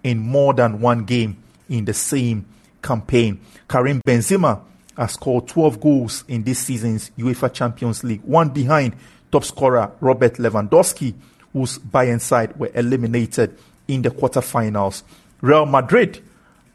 in 0.06 0.20
more 0.20 0.54
than 0.54 0.80
one 0.80 1.04
game 1.04 1.36
in 1.68 1.84
the 1.84 1.94
same 1.94 2.46
campaign. 2.84 3.40
Karim 3.68 4.00
Benzema 4.06 4.62
has 4.96 5.14
scored 5.14 5.48
12 5.48 5.82
goals 5.82 6.24
in 6.28 6.44
this 6.44 6.60
season's 6.60 7.10
UEFA 7.18 7.52
Champions 7.52 8.04
League, 8.04 8.22
one 8.22 8.50
behind 8.50 8.96
top 9.32 9.44
scorer 9.44 9.92
Robert 10.02 10.36
Lewandowski, 10.36 11.16
whose 11.54 11.80
Bayern 11.80 12.22
side 12.22 12.56
were 12.60 12.70
eliminated 12.76 13.58
in 13.88 14.04
the 14.04 14.12
quarterfinals. 14.12 15.02
Real 15.42 15.66
Madrid 15.66 16.24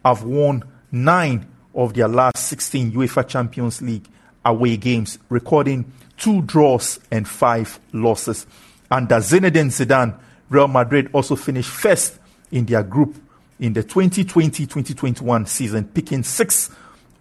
have 0.05 0.25
won 0.25 0.65
nine 0.91 1.47
of 1.73 1.95
their 1.95 2.09
last 2.09 2.49
16 2.49 2.91
UEFA 2.91 3.29
Champions 3.29 3.81
League 3.81 4.09
away 4.45 4.77
games, 4.77 5.21
recording 5.29 5.93
two 6.17 6.43
draws 6.43 6.99
and 7.13 7.29
five 7.29 7.79
losses. 7.93 8.45
Under 8.91 9.17
Zinedine 9.19 9.71
Zidane, 9.71 10.19
Real 10.49 10.67
Madrid 10.67 11.11
also 11.13 11.37
finished 11.37 11.71
first 11.71 12.20
in 12.51 12.67
their 12.67 12.83
group 12.83 13.17
in 13.59 13.73
the 13.73 13.83
2020-2021 13.85 15.47
season, 15.47 15.85
picking 15.85 16.23
six 16.23 16.71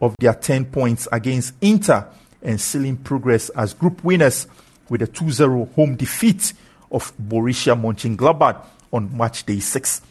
of 0.01 0.15
their 0.19 0.33
10 0.33 0.65
points 0.65 1.07
against 1.12 1.53
Inter 1.62 2.07
and 2.41 2.59
sealing 2.59 2.98
progress 2.98 3.50
as 3.50 3.74
group 3.74 4.03
winners 4.03 4.48
with 4.89 5.01
a 5.01 5.07
2-0 5.07 5.74
home 5.74 5.95
defeat 5.95 6.53
of 6.91 7.13
Borussia 7.17 7.79
Mönchengladbach 7.79 8.65
on 8.91 9.15
match 9.15 9.45
day 9.45 9.59
6. 9.59 10.01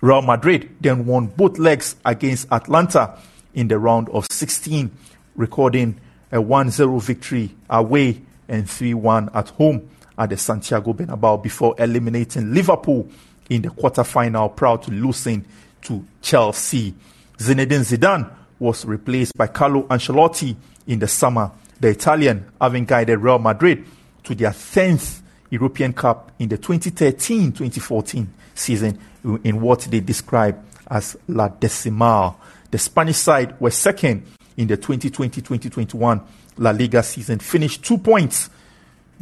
Real 0.00 0.22
Madrid 0.22 0.76
then 0.80 1.06
won 1.06 1.26
both 1.26 1.58
legs 1.58 1.96
against 2.04 2.50
Atalanta 2.52 3.18
in 3.54 3.68
the 3.68 3.78
round 3.78 4.08
of 4.10 4.26
16, 4.30 4.90
recording 5.36 5.98
a 6.32 6.40
1 6.40 6.70
0 6.70 6.98
victory 6.98 7.54
away 7.70 8.20
and 8.48 8.68
3 8.68 8.94
1 8.94 9.30
at 9.32 9.48
home 9.50 9.88
at 10.18 10.30
the 10.30 10.36
Santiago 10.36 10.92
Bernabeu 10.92 11.42
before 11.42 11.74
eliminating 11.78 12.52
Liverpool 12.52 13.08
in 13.50 13.62
the 13.62 13.70
quarter-final, 13.70 14.50
proud 14.50 14.82
to 14.82 14.90
losing 14.90 15.44
to 15.82 16.04
Chelsea. 16.20 16.94
Zinedine 17.38 17.84
Zidane 17.84 18.30
was 18.58 18.84
replaced 18.84 19.36
by 19.36 19.46
Carlo 19.46 19.82
Ancelotti 19.84 20.56
in 20.86 20.98
the 20.98 21.08
summer, 21.08 21.50
the 21.80 21.88
Italian 21.88 22.46
having 22.60 22.84
guided 22.84 23.18
Real 23.18 23.38
Madrid 23.38 23.84
to 24.24 24.34
their 24.34 24.50
10th 24.50 25.20
European 25.50 25.92
Cup 25.92 26.32
in 26.38 26.48
the 26.48 26.58
2013 26.58 27.52
2014 27.52 28.32
season 28.54 28.98
in 29.44 29.60
what 29.60 29.80
they 29.82 30.00
describe 30.00 30.58
as 30.88 31.16
La 31.28 31.48
Decima. 31.48 32.34
The 32.70 32.78
Spanish 32.78 33.16
side 33.16 33.60
were 33.60 33.70
second 33.70 34.26
in 34.56 34.66
the 34.66 34.76
2020-2021 34.76 36.22
La 36.58 36.70
Liga 36.70 37.02
season, 37.02 37.38
finished 37.38 37.84
two 37.84 37.98
points 37.98 38.48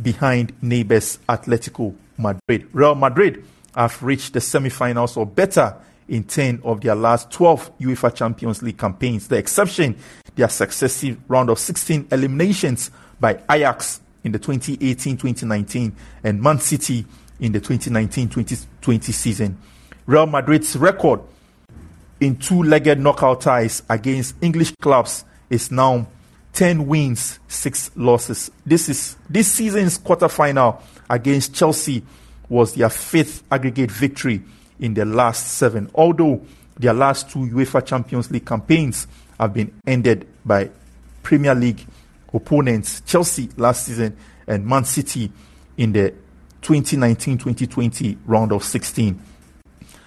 behind 0.01 0.53
neighbors 0.63 1.19
Atletico 1.29 1.95
Madrid. 2.17 2.69
Real 2.73 2.95
Madrid 2.95 3.45
have 3.75 4.03
reached 4.03 4.33
the 4.33 4.41
semi-finals 4.41 5.17
or 5.17 5.27
better 5.27 5.77
in 6.09 6.25
10 6.25 6.61
of 6.65 6.81
their 6.81 6.95
last 6.95 7.31
12 7.31 7.79
UEFA 7.79 8.15
Champions 8.15 8.63
League 8.63 8.79
campaigns. 8.79 9.29
The 9.29 9.37
exception, 9.37 9.97
their 10.35 10.49
successive 10.49 11.19
round 11.29 11.51
of 11.51 11.59
16 11.59 12.09
eliminations 12.11 12.91
by 13.19 13.41
Ajax 13.51 14.01
in 14.23 14.33
the 14.33 14.39
2018-2019 14.39 15.93
and 16.23 16.43
Man 16.43 16.59
City 16.59 17.07
in 17.41 17.53
the 17.53 17.61
2019-2020 17.61 19.03
season. 19.13 19.59
Real 20.07 20.27
Madrid's 20.27 20.77
record 20.77 21.21
in 22.21 22.37
two-legged 22.37 22.99
knockout 23.01 23.41
ties 23.41 23.83
against 23.89 24.35
English 24.43 24.75
clubs 24.77 25.25
is 25.51 25.71
now 25.71 26.07
10 26.53 26.87
wins, 26.87 27.41
6 27.49 27.91
losses. 27.97 28.51
This 28.65 28.89
is 28.89 29.17
this 29.29 29.51
season's 29.51 29.99
quarterfinal 29.99 30.81
against 31.11 31.55
Chelsea 31.55 32.05
was 32.49 32.75
their 32.75 32.91
fifth 32.91 33.43
aggregate 33.51 33.91
victory 33.91 34.43
in 34.81 34.95
the 34.95 35.05
last 35.05 35.57
7. 35.57 35.91
Although 35.95 36.45
their 36.79 36.93
last 36.93 37.31
two 37.31 37.41
UEFA 37.41 37.85
Champions 37.85 38.31
League 38.31 38.47
campaigns 38.47 39.07
have 39.39 39.55
been 39.55 39.73
ended 39.87 40.27
by 40.45 40.71
Premier 41.23 41.55
League 41.55 41.85
opponents 42.33 43.01
Chelsea 43.07 43.49
last 43.57 43.87
season 43.87 44.17
and 44.47 44.67
Man 44.67 44.85
City 44.85 45.31
in 45.77 45.93
the 45.93 46.13
2019-2020 46.63 48.19
round 48.27 48.53
of 48.53 48.65
16. 48.65 49.21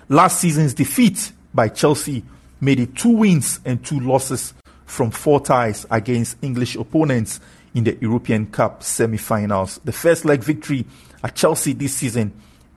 Last 0.09 0.39
season's 0.39 0.73
defeat 0.73 1.31
by 1.53 1.69
Chelsea 1.69 2.23
made 2.59 2.79
it 2.79 2.95
two 2.95 3.09
wins 3.09 3.59
and 3.65 3.83
two 3.85 3.99
losses 3.99 4.53
from 4.85 5.11
four 5.11 5.39
ties 5.39 5.85
against 5.91 6.37
English 6.41 6.75
opponents 6.75 7.39
in 7.75 7.83
the 7.83 7.97
European 8.01 8.47
Cup 8.47 8.81
semi-finals. 8.81 9.79
The 9.83 9.91
first 9.91 10.25
leg 10.25 10.43
victory 10.43 10.85
at 11.23 11.35
Chelsea 11.35 11.73
this 11.73 11.95
season 11.95 12.33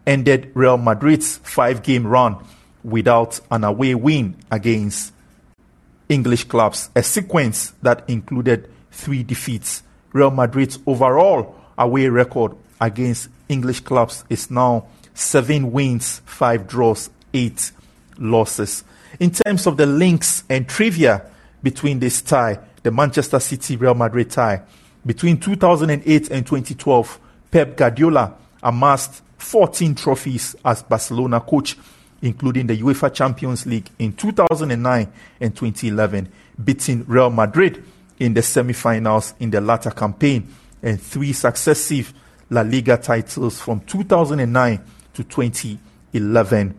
ended 0.07 0.51
Real 0.55 0.77
Madrid's 0.77 1.39
five-game 1.39 2.07
run 2.07 2.37
without 2.83 3.41
an 3.51 3.65
away 3.65 3.95
win 3.95 4.37
against 4.51 5.13
English 6.09 6.45
clubs, 6.45 6.91
a 6.97 7.03
sequence 7.03 7.73
that 7.83 8.05
included 8.09 8.69
three 8.91 9.23
defeats. 9.23 9.83
Real 10.13 10.31
Madrid's 10.31 10.79
overall 10.87 11.55
away 11.79 12.09
record 12.09 12.57
against 12.81 13.29
English 13.49 13.81
clubs 13.81 14.25
is 14.29 14.51
now 14.51 14.87
seven 15.15 15.71
wins, 15.73 16.21
five 16.25 16.67
draws, 16.67 17.11
eight 17.33 17.73
losses. 18.19 18.85
In 19.19 19.31
terms 19.31 19.67
of 19.67 19.77
the 19.77 19.87
links 19.87 20.45
and 20.49 20.69
trivia 20.69 21.27
between 21.63 22.01
this 22.01 22.23
tie, 22.23 22.59
the 22.83 22.91
Manchester 22.91 23.39
City 23.39 23.77
Real 23.77 23.95
Madrid 23.95 24.31
tie, 24.31 24.63
between 25.05 25.39
2008 25.39 26.31
and 26.31 26.47
2012, 26.47 27.21
Pep 27.51 27.77
Guardiola 27.77 28.37
amassed 28.63 29.23
14 29.39 29.95
trophies 29.95 30.55
as 30.65 30.83
Barcelona 30.83 31.41
coach, 31.41 31.77
including 32.23 32.67
the 32.67 32.77
UEFA 32.77 33.13
Champions 33.13 33.67
League 33.67 33.89
in 33.99 34.13
2009 34.13 35.13
and 35.41 35.57
2011, 35.57 36.31
beating 36.63 37.05
Real 37.07 37.31
Madrid 37.31 37.83
in 38.19 38.35
the 38.35 38.43
semi-finals 38.43 39.35
in 39.41 39.51
the 39.51 39.61
latter 39.61 39.91
campaign, 39.91 40.47
and 40.83 41.01
three 41.01 41.33
successive 41.33 42.15
La 42.51 42.61
Liga 42.63 42.97
titles 42.97 43.61
from 43.61 43.81
2009 43.81 44.81
to 45.15 45.25
2011. 45.25 46.75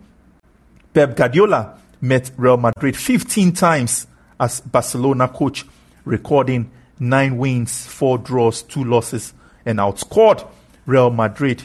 Pep 0.93 1.15
Guardiola 1.15 1.79
met 1.99 2.31
Real 2.37 2.57
Madrid 2.57 2.95
15 2.95 3.51
times 3.53 4.07
as 4.39 4.61
Barcelona 4.61 5.27
coach, 5.27 5.65
recording 6.05 6.71
nine 6.99 7.37
wins, 7.37 7.85
four 7.85 8.17
draws, 8.17 8.61
two 8.61 8.83
losses, 8.83 9.33
and 9.65 9.79
outscored 9.79 10.47
Real 10.85 11.09
Madrid 11.09 11.63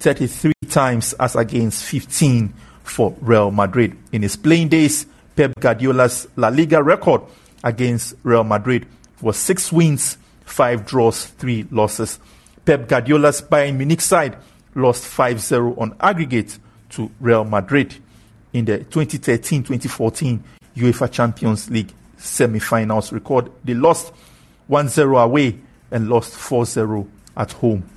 33 0.00 0.52
times 0.68 1.12
as 1.14 1.36
against 1.36 1.84
15 1.84 2.52
for 2.82 3.16
Real 3.20 3.50
Madrid. 3.50 3.96
In 4.12 4.22
his 4.22 4.36
playing 4.36 4.68
days, 4.68 5.06
Pep 5.36 5.52
Guardiola's 5.58 6.28
La 6.36 6.48
Liga 6.48 6.82
record 6.82 7.22
against 7.62 8.14
Real 8.22 8.44
Madrid 8.44 8.86
was 9.20 9.36
six 9.36 9.72
wins, 9.72 10.18
five 10.44 10.84
draws, 10.84 11.26
three 11.26 11.66
losses. 11.70 12.18
Pep 12.64 12.88
Guardiola's 12.88 13.42
Bayern 13.42 13.76
Munich 13.76 14.00
side 14.00 14.36
lost 14.74 15.04
5 15.06 15.40
0 15.40 15.74
on 15.78 15.94
aggregate 16.00 16.58
to 16.90 17.10
Real 17.20 17.44
Madrid 17.44 17.94
in 18.52 18.64
the 18.64 18.78
2013 18.78 19.62
2014 19.62 20.42
UEFA 20.76 21.10
Champions 21.10 21.70
League 21.70 21.92
semi 22.16 22.58
finals. 22.58 23.12
Record 23.12 23.50
they 23.64 23.74
lost 23.74 24.12
1 24.66 24.88
0 24.88 25.18
away 25.18 25.58
and 25.90 26.08
lost 26.08 26.34
4 26.34 26.66
0 26.66 27.08
at 27.36 27.52
home. 27.52 27.88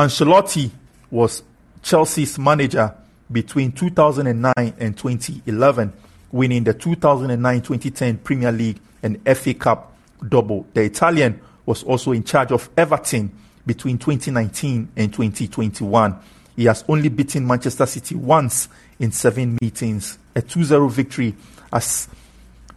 Ancelotti 0.00 0.70
was 1.10 1.42
Chelsea's 1.82 2.38
manager 2.38 2.94
between 3.30 3.70
2009 3.70 4.54
and 4.56 4.96
2011, 4.96 5.92
winning 6.32 6.64
the 6.64 6.72
2009 6.72 7.60
2010 7.60 8.16
Premier 8.16 8.50
League 8.50 8.80
and 9.02 9.20
FA 9.36 9.52
Cup 9.52 9.94
double. 10.26 10.66
The 10.72 10.84
Italian 10.84 11.38
was 11.66 11.82
also 11.82 12.12
in 12.12 12.24
charge 12.24 12.50
of 12.50 12.70
Everton 12.78 13.30
between 13.66 13.98
2019 13.98 14.88
and 14.96 15.12
2021. 15.12 16.18
He 16.56 16.64
has 16.64 16.82
only 16.88 17.10
beaten 17.10 17.46
Manchester 17.46 17.84
City 17.84 18.14
once 18.14 18.70
in 19.00 19.12
seven 19.12 19.58
meetings, 19.60 20.18
a 20.34 20.40
2 20.40 20.64
0 20.64 20.88
victory 20.88 21.34
as 21.70 22.08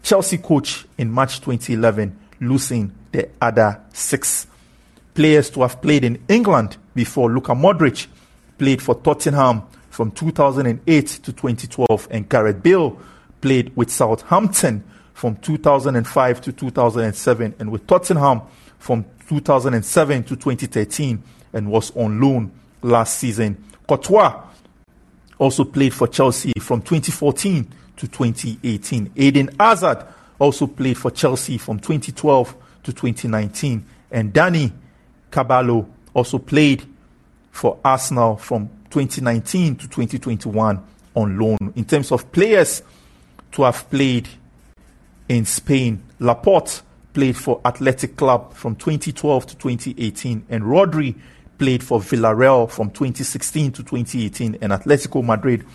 Chelsea 0.01 0.39
coach 0.39 0.85
in 0.97 1.09
March 1.09 1.39
2011, 1.39 2.19
losing 2.41 2.91
the 3.13 3.29
other 3.41 3.79
six. 3.93 4.45
Players 5.13 5.49
to 5.51 5.61
have 5.61 5.81
played 5.81 6.03
in 6.03 6.21
England 6.27 6.75
before 6.93 7.31
Luka 7.31 7.53
Modric 7.53 8.07
played 8.57 8.81
for 8.81 8.95
Tottenham 8.95 9.63
from 9.89 10.11
2008 10.11 11.07
to 11.07 11.33
2012, 11.33 12.07
and 12.11 12.27
Gareth 12.27 12.63
Bale 12.63 12.99
played 13.41 13.75
with 13.75 13.91
Southampton 13.91 14.83
from 15.13 15.35
2005 15.37 16.41
to 16.41 16.51
2007 16.51 17.55
and 17.59 17.71
with 17.71 17.85
Tottenham 17.85 18.41
from 18.79 19.05
2007 19.27 20.23
to 20.23 20.35
2013 20.35 21.23
and 21.53 21.69
was 21.69 21.95
on 21.95 22.19
loan 22.19 22.51
last 22.81 23.19
season. 23.19 23.63
Courtois 23.87 24.43
also 25.37 25.63
played 25.63 25.93
for 25.93 26.07
Chelsea 26.07 26.53
from 26.59 26.81
2014 26.81 27.67
to 27.97 28.07
2018. 28.07 29.11
Eden 29.15 29.49
Hazard 29.59 30.05
also 30.39 30.67
played 30.67 30.97
for 30.97 31.11
Chelsea 31.11 31.57
from 31.57 31.79
2012 31.79 32.55
to 32.83 32.93
2019. 32.93 33.85
And 34.11 34.33
Dani 34.33 34.71
Ceballos 35.31 35.85
also 36.13 36.37
played 36.37 36.85
for 37.51 37.79
Arsenal 37.83 38.37
from 38.37 38.69
2019 38.89 39.75
to 39.75 39.87
2021 39.87 40.83
on 41.15 41.37
loan. 41.39 41.73
In 41.75 41.85
terms 41.85 42.11
of 42.11 42.31
players 42.31 42.83
to 43.51 43.63
have 43.63 43.89
played 43.89 44.27
in 45.29 45.45
Spain, 45.45 46.03
Laporte 46.19 46.81
played 47.13 47.37
for 47.37 47.61
Athletic 47.63 48.15
Club 48.15 48.53
from 48.53 48.75
2012 48.75 49.45
to 49.47 49.55
2018, 49.57 50.45
and 50.49 50.63
Rodri 50.63 51.15
played 51.57 51.83
for 51.83 51.99
Villarreal 51.99 52.69
from 52.69 52.89
2016 52.89 53.71
to 53.73 53.83
2018 53.83 54.57
and 54.61 54.73
Atletico 54.73 55.23
Madrid 55.23 55.65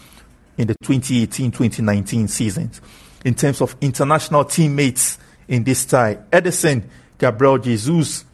in 0.59 0.67
the 0.67 0.75
2018-2019 0.85 2.29
seasons. 2.29 2.81
In 3.25 3.35
terms 3.35 3.61
of 3.61 3.77
international 3.81 4.45
teammates 4.45 5.19
in 5.47 5.65
this 5.65 5.85
tie, 5.87 6.19
Ederson, 6.31 6.85
Gabriel 7.17 7.59
Jesus, 7.59 8.25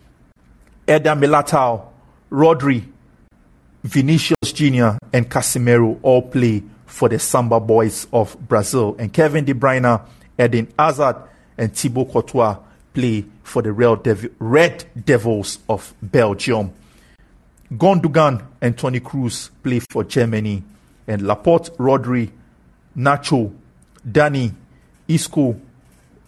Eder 0.89 1.11
Militao, 1.11 1.87
Rodri, 2.31 2.85
Vinicius 3.83 4.53
Jr., 4.53 4.97
and 5.13 5.31
Casemiro 5.31 5.99
all 6.03 6.23
play 6.23 6.63
for 6.87 7.09
the 7.09 7.19
Samba 7.19 7.61
Boys 7.61 8.07
of 8.13 8.37
Brazil. 8.49 8.97
And 8.99 9.13
Kevin 9.13 9.45
De 9.45 9.55
Bruyne, 9.55 10.01
Eden 10.39 10.73
Hazard, 10.79 11.17
and 11.59 11.75
Thibaut 11.75 12.11
Courtois 12.11 12.59
play 12.93 13.25
for 13.43 13.63
the 13.63 13.73
Red 13.73 14.85
Devils 15.05 15.59
of 15.69 15.95
Belgium. 16.03 16.73
Gundogan 17.73 18.45
and 18.61 18.77
Toni 18.79 19.01
Kroos 19.01 19.51
play 19.63 19.81
for 19.81 20.05
Germany. 20.05 20.63
And 21.07 21.23
Laporte, 21.23 21.77
Rodri, 21.77 22.31
Nacho, 22.97 23.53
Dani, 24.09 24.55
Isco, 25.07 25.61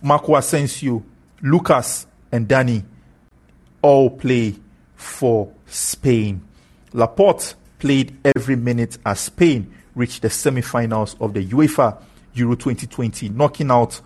Marco 0.02 0.36
Asensio, 0.36 1.02
Lucas, 1.42 2.06
and 2.30 2.46
Dani 2.46 2.84
all 3.80 4.10
play 4.10 4.54
for 4.94 5.52
Spain. 5.66 6.42
Laporte 6.92 7.54
played 7.78 8.16
every 8.24 8.56
minute 8.56 8.98
as 9.04 9.20
Spain 9.20 9.72
reached 9.94 10.22
the 10.22 10.30
semi-finals 10.30 11.16
of 11.20 11.34
the 11.34 11.44
UEFA 11.46 12.00
Euro 12.34 12.54
2020, 12.54 13.30
knocking 13.30 13.70
out 13.70 14.00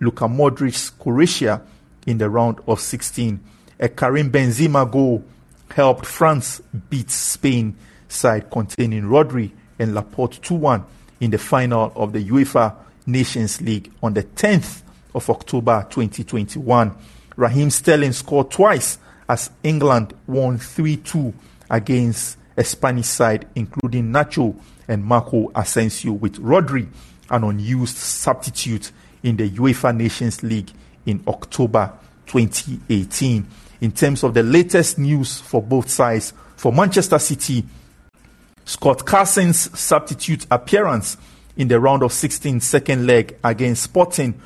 Luka 0.00 0.24
Modric's 0.24 0.90
Croatia 0.90 1.62
in 2.06 2.18
the 2.18 2.28
round 2.30 2.60
of 2.66 2.80
16. 2.80 3.40
A 3.80 3.88
Karim 3.88 4.30
Benzema 4.30 4.90
goal 4.90 5.24
helped 5.70 6.06
France 6.06 6.60
beat 6.88 7.10
Spain 7.10 7.76
side 8.08 8.50
containing 8.50 9.04
Rodri 9.04 9.50
and 9.78 9.94
Laporte 9.94 10.40
2-1 10.40 10.84
in 11.20 11.30
the 11.30 11.38
final 11.38 11.92
of 11.96 12.12
the 12.12 12.24
UEFA 12.24 12.74
Nations 13.06 13.60
League 13.60 13.92
on 14.02 14.14
the 14.14 14.22
10th 14.22 14.82
of 15.14 15.28
October 15.28 15.86
2021. 15.90 16.94
Raheem 17.36 17.70
Sterling 17.70 18.12
scored 18.12 18.50
twice 18.50 18.98
as 19.28 19.50
England 19.62 20.14
won 20.26 20.58
3 20.58 20.96
2 20.98 21.34
against 21.70 22.38
a 22.56 22.64
Spanish 22.64 23.06
side, 23.06 23.46
including 23.54 24.12
Nacho 24.12 24.54
and 24.86 25.04
Marco 25.04 25.50
Asensio, 25.54 26.12
with 26.12 26.40
Rodri, 26.40 26.86
an 27.30 27.44
unused 27.44 27.96
substitute 27.96 28.92
in 29.22 29.36
the 29.36 29.48
UEFA 29.50 29.96
Nations 29.96 30.42
League 30.42 30.70
in 31.06 31.22
October 31.26 31.92
2018. 32.26 33.46
In 33.80 33.92
terms 33.92 34.22
of 34.22 34.34
the 34.34 34.42
latest 34.42 34.98
news 34.98 35.40
for 35.40 35.62
both 35.62 35.90
sides, 35.90 36.32
for 36.56 36.72
Manchester 36.72 37.18
City, 37.18 37.64
Scott 38.64 39.04
Carson's 39.04 39.78
substitute 39.78 40.46
appearance 40.50 41.16
in 41.56 41.68
the 41.68 41.78
round 41.78 42.02
of 42.02 42.12
16 42.12 42.60
second 42.60 43.06
leg 43.06 43.36
against 43.44 43.82
Sporting 43.82 44.40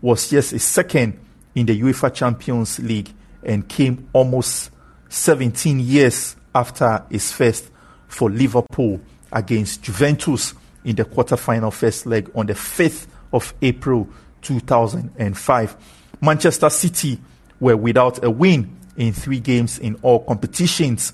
was 0.00 0.28
just 0.28 0.52
a 0.52 0.58
second 0.58 1.18
in 1.54 1.66
the 1.66 1.80
UEFA 1.80 2.12
Champions 2.12 2.78
League 2.80 3.10
and 3.42 3.68
came 3.68 4.08
almost 4.12 4.70
17 5.08 5.80
years 5.80 6.36
after 6.54 7.04
his 7.10 7.32
first 7.32 7.70
for 8.08 8.30
Liverpool 8.30 9.00
against 9.32 9.82
Juventus 9.82 10.54
in 10.84 10.96
the 10.96 11.04
quarter-final 11.04 11.70
first 11.70 12.06
leg 12.06 12.30
on 12.34 12.46
the 12.46 12.54
5th 12.54 13.06
of 13.32 13.54
April 13.62 14.08
2005. 14.42 15.76
Manchester 16.20 16.70
City 16.70 17.20
were 17.60 17.76
without 17.76 18.24
a 18.24 18.30
win 18.30 18.76
in 18.96 19.12
three 19.12 19.40
games 19.40 19.78
in 19.78 19.94
all 20.02 20.20
competitions, 20.24 21.12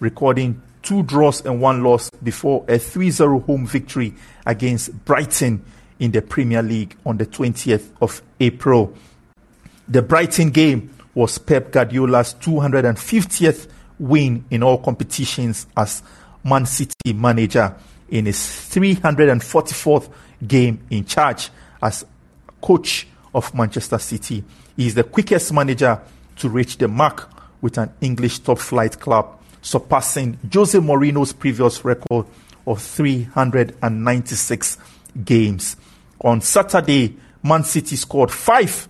recording 0.00 0.60
two 0.82 1.02
draws 1.02 1.44
and 1.44 1.60
one 1.60 1.82
loss 1.82 2.10
before 2.22 2.64
a 2.68 2.78
3 2.78 3.10
0 3.10 3.40
home 3.40 3.66
victory 3.66 4.14
against 4.46 5.04
Brighton 5.04 5.62
in 5.98 6.10
the 6.10 6.22
Premier 6.22 6.62
League 6.62 6.96
on 7.04 7.18
the 7.18 7.26
20th 7.26 7.90
of 8.00 8.22
April. 8.40 8.94
The 9.88 10.02
Brighton 10.02 10.50
game 10.50 10.94
was 11.14 11.38
Pep 11.38 11.72
Guardiola's 11.72 12.34
250th 12.34 13.68
win 13.98 14.44
in 14.50 14.62
all 14.62 14.78
competitions 14.78 15.66
as 15.76 16.02
Man 16.42 16.66
City 16.66 17.12
manager 17.12 17.74
in 18.08 18.26
his 18.26 18.38
344th 18.38 20.10
game 20.46 20.80
in 20.90 21.04
charge 21.04 21.50
as 21.82 22.04
coach 22.60 23.06
of 23.34 23.54
Manchester 23.54 23.98
City. 23.98 24.44
He 24.76 24.86
is 24.86 24.94
the 24.94 25.04
quickest 25.04 25.52
manager 25.52 26.00
to 26.36 26.48
reach 26.48 26.78
the 26.78 26.88
mark 26.88 27.30
with 27.60 27.78
an 27.78 27.92
English 28.00 28.40
top 28.40 28.58
flight 28.58 28.98
club, 28.98 29.38
surpassing 29.60 30.38
Jose 30.52 30.78
Mourinho's 30.78 31.32
previous 31.32 31.84
record 31.84 32.26
of 32.66 32.80
396 32.80 34.78
games. 35.24 35.76
On 36.22 36.40
Saturday, 36.40 37.16
Man 37.42 37.64
City 37.64 37.96
scored 37.96 38.30
five 38.30 38.88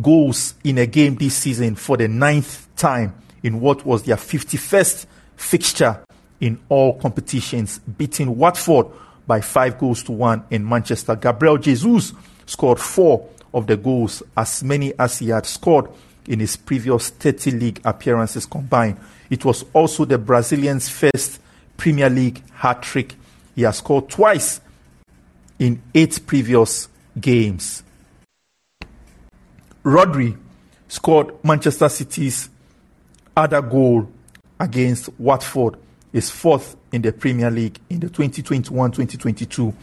goals 0.00 0.54
in 0.64 0.78
a 0.78 0.86
game 0.86 1.16
this 1.16 1.36
season 1.36 1.74
for 1.74 1.96
the 1.96 2.08
ninth 2.08 2.68
time 2.76 3.14
in 3.42 3.60
what 3.60 3.84
was 3.84 4.04
their 4.04 4.16
51st 4.16 5.06
fixture 5.36 6.02
in 6.40 6.58
all 6.68 6.98
competitions, 6.98 7.78
beating 7.78 8.36
Watford 8.36 8.86
by 9.26 9.40
five 9.40 9.78
goals 9.78 10.02
to 10.04 10.12
one 10.12 10.44
in 10.50 10.68
Manchester. 10.68 11.14
Gabriel 11.14 11.58
Jesus 11.58 12.12
scored 12.46 12.80
four 12.80 13.28
of 13.54 13.66
the 13.66 13.76
goals, 13.76 14.22
as 14.36 14.64
many 14.64 14.92
as 14.98 15.18
he 15.18 15.28
had 15.28 15.46
scored 15.46 15.88
in 16.26 16.40
his 16.40 16.56
previous 16.56 17.10
30 17.10 17.50
league 17.52 17.80
appearances 17.84 18.46
combined. 18.46 18.98
It 19.30 19.44
was 19.44 19.64
also 19.72 20.04
the 20.04 20.18
Brazilian's 20.18 20.88
first 20.88 21.40
Premier 21.76 22.10
League 22.10 22.42
hat 22.52 22.82
trick. 22.82 23.14
He 23.54 23.62
has 23.62 23.78
scored 23.78 24.08
twice 24.08 24.60
in 25.58 25.82
eight 25.94 26.20
previous 26.26 26.88
games. 27.20 27.82
Rodri 29.84 30.36
scored 30.86 31.42
Manchester 31.44 31.88
City's 31.88 32.48
other 33.36 33.60
goal 33.60 34.08
against 34.60 35.08
Watford, 35.18 35.76
his 36.12 36.30
fourth 36.30 36.76
in 36.92 37.02
the 37.02 37.12
Premier 37.12 37.50
League 37.50 37.80
in 37.90 37.98
the 37.98 38.06
2021 38.06 38.92
2022, 38.92 39.74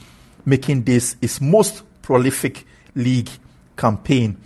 making 0.46 0.84
this 0.84 1.18
his 1.20 1.42
most 1.42 1.84
prolific 2.02 2.66
league 2.96 3.30
campaign. 3.76 4.38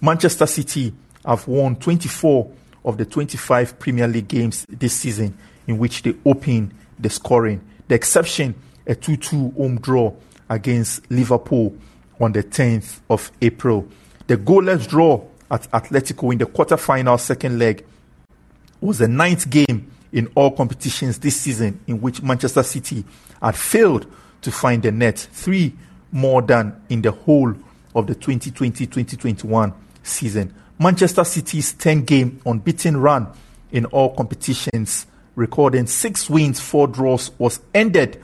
Manchester 0.00 0.46
City 0.46 0.94
have 1.24 1.48
won 1.48 1.74
24 1.76 2.52
of 2.84 2.96
the 2.96 3.04
25 3.04 3.78
Premier 3.80 4.06
League 4.06 4.28
games 4.28 4.66
this 4.68 4.92
season 4.92 5.36
in 5.66 5.78
which 5.78 6.02
they 6.02 6.14
open 6.24 6.72
the 6.98 7.10
scoring. 7.10 7.60
The 7.88 7.96
exception, 7.96 8.54
a 8.86 8.94
2 8.94 9.16
2 9.16 9.50
home 9.50 9.80
draw 9.80 10.14
against 10.48 11.10
Liverpool 11.10 11.76
on 12.20 12.32
the 12.32 12.44
10th 12.44 13.00
of 13.10 13.32
April. 13.40 13.88
The 14.26 14.36
goalless 14.36 14.88
draw 14.88 15.24
at 15.50 15.70
Atletico 15.70 16.32
in 16.32 16.38
the 16.38 16.46
quarter-final 16.46 17.18
second 17.18 17.58
leg 17.58 17.84
was 18.80 18.98
the 18.98 19.08
ninth 19.08 19.48
game 19.50 19.90
in 20.12 20.30
all 20.34 20.50
competitions 20.50 21.18
this 21.18 21.40
season 21.40 21.80
in 21.86 22.00
which 22.00 22.22
Manchester 22.22 22.62
City 22.62 23.04
had 23.40 23.56
failed 23.56 24.06
to 24.42 24.50
find 24.50 24.82
the 24.82 24.92
net, 24.92 25.18
three 25.18 25.72
more 26.10 26.42
than 26.42 26.80
in 26.88 27.02
the 27.02 27.10
whole 27.10 27.54
of 27.94 28.06
the 28.06 28.14
2020 28.14 28.86
2021 28.86 29.72
season. 30.02 30.54
Manchester 30.78 31.24
City's 31.24 31.72
10 31.74 32.04
game 32.04 32.40
unbeaten 32.44 32.96
run 32.96 33.28
in 33.70 33.86
all 33.86 34.14
competitions, 34.14 35.06
recording 35.36 35.86
six 35.86 36.28
wins, 36.28 36.60
four 36.60 36.86
draws, 36.86 37.30
was 37.38 37.60
ended 37.74 38.20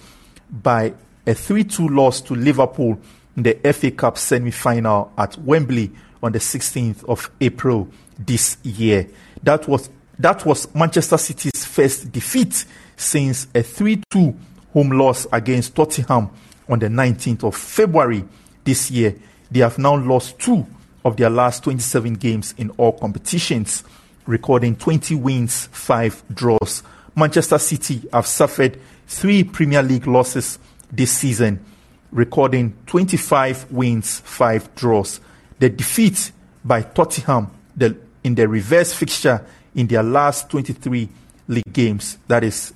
by 0.51 0.93
a 1.27 1.35
3 1.35 1.65
2 1.65 1.89
loss 1.89 2.21
to 2.23 2.35
Liverpool 2.35 2.99
in 3.38 3.44
the 3.44 3.72
FA 3.72 3.92
Cup 3.92 4.18
semi 4.18 4.51
final 4.51 5.12
at 5.16 5.38
Wembley 5.38 5.92
on 6.22 6.33
the 6.33 6.40
16th 6.40 7.09
of 7.09 7.31
April 7.40 7.88
this 8.18 8.59
year. 8.64 9.09
That 9.44 9.68
was, 9.68 9.88
that 10.18 10.44
was 10.44 10.74
Manchester 10.74 11.16
City's 11.16 11.64
first 11.64 12.11
defeat 12.11 12.64
since 12.96 13.46
a 13.55 13.62
3 13.62 14.03
2 14.11 14.37
home 14.72 14.90
loss 14.90 15.29
against 15.33 15.77
Tottenham 15.77 16.31
on 16.68 16.81
the 16.81 16.88
19th 16.88 17.44
of 17.44 17.55
February 17.55 18.24
this 18.64 18.90
year. 18.90 19.14
They 19.53 19.61
have 19.61 19.79
now 19.79 19.96
lost 19.96 20.40
two 20.40 20.66
of 21.05 21.16
their 21.16 21.31
last 21.31 21.62
27 21.62 22.14
games 22.14 22.57
in 22.59 22.70
all 22.70 22.90
competitions, 22.90 23.85
recording 24.27 24.74
20 24.74 25.14
wins, 25.14 25.68
5 25.70 26.24
draws. 26.35 26.83
Manchester 27.14 27.59
City 27.59 28.03
have 28.12 28.27
suffered 28.27 28.81
three 29.07 29.44
Premier 29.44 29.85
League 29.85 30.09
losses 30.09 30.59
this 30.90 31.12
season, 31.12 31.64
recording 32.11 32.77
25 32.87 33.73
wins, 33.73 34.21
5 34.21 34.75
draws. 34.75 35.21
The 35.59 35.68
defeat 35.68 36.33
by 36.64 36.83
Tottenham 36.83 37.51
the, 37.77 37.97
in 38.25 38.35
the 38.35 38.49
reverse 38.49 38.92
fixture 38.92 39.44
in 39.75 39.87
their 39.87 40.03
last 40.03 40.51
23 40.51 41.09
league 41.49 41.73
games, 41.73 42.18
that 42.29 42.44
is 42.44 42.73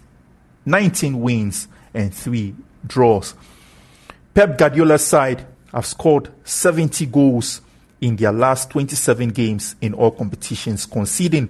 19 0.66 1.20
wins 1.20 1.68
and 1.94 2.14
3 2.14 2.54
draws. 2.86 3.34
Pep 4.34 4.56
Guardiola's 4.56 5.04
side 5.06 5.46
have 5.72 5.86
scored 5.86 6.30
70 6.44 7.06
goals 7.06 7.60
in 8.00 8.16
their 8.16 8.32
last 8.32 8.70
27 8.70 9.28
games 9.30 9.76
in 9.80 9.94
all 9.94 10.10
competitions, 10.10 10.86
conceding 10.86 11.48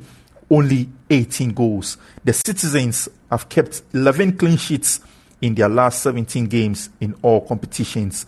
only 0.50 0.88
18 1.08 1.52
goals. 1.52 1.96
The 2.24 2.32
citizens 2.32 3.08
have 3.30 3.48
kept 3.48 3.82
11 3.94 4.36
clean 4.36 4.58
sheets 4.58 5.00
in 5.42 5.54
their 5.54 5.68
last 5.68 6.02
17 6.02 6.46
games 6.46 6.88
in 7.00 7.14
all 7.20 7.42
competitions. 7.42 8.24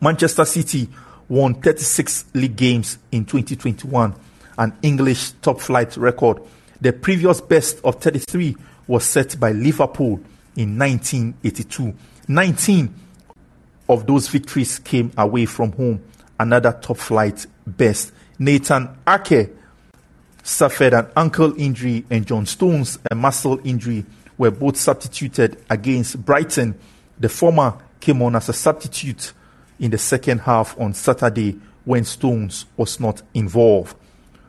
Manchester 0.00 0.44
City 0.44 0.88
won 1.28 1.54
36 1.54 2.26
league 2.34 2.56
games 2.56 2.98
in 3.10 3.24
2021, 3.24 4.14
an 4.58 4.76
English 4.82 5.32
top 5.42 5.60
flight 5.60 5.96
record. 5.96 6.40
The 6.80 6.92
previous 6.92 7.40
best 7.40 7.80
of 7.84 8.00
33 8.00 8.56
was 8.86 9.04
set 9.04 9.38
by 9.40 9.52
Liverpool 9.52 10.20
in 10.56 10.78
1982. 10.78 11.94
19 12.28 12.94
of 13.88 14.06
those 14.06 14.28
victories 14.28 14.78
came 14.78 15.10
away 15.16 15.46
from 15.46 15.72
home 15.72 16.02
another 16.38 16.72
top 16.80 16.96
flight 16.96 17.46
best. 17.66 18.12
Nathan 18.38 18.88
Ake 19.06 19.50
suffered 20.42 20.94
an 20.94 21.06
ankle 21.16 21.54
injury 21.60 22.04
and 22.08 22.26
John 22.26 22.46
Stones 22.46 22.98
a 23.10 23.14
muscle 23.14 23.60
injury 23.62 24.06
were 24.40 24.50
both 24.50 24.78
substituted 24.78 25.62
against 25.68 26.24
Brighton. 26.24 26.74
The 27.18 27.28
former 27.28 27.76
came 28.00 28.22
on 28.22 28.34
as 28.34 28.48
a 28.48 28.54
substitute 28.54 29.34
in 29.78 29.90
the 29.90 29.98
second 29.98 30.38
half 30.38 30.80
on 30.80 30.94
Saturday 30.94 31.58
when 31.84 32.04
Stones 32.04 32.64
was 32.78 32.98
not 32.98 33.20
involved. 33.34 33.94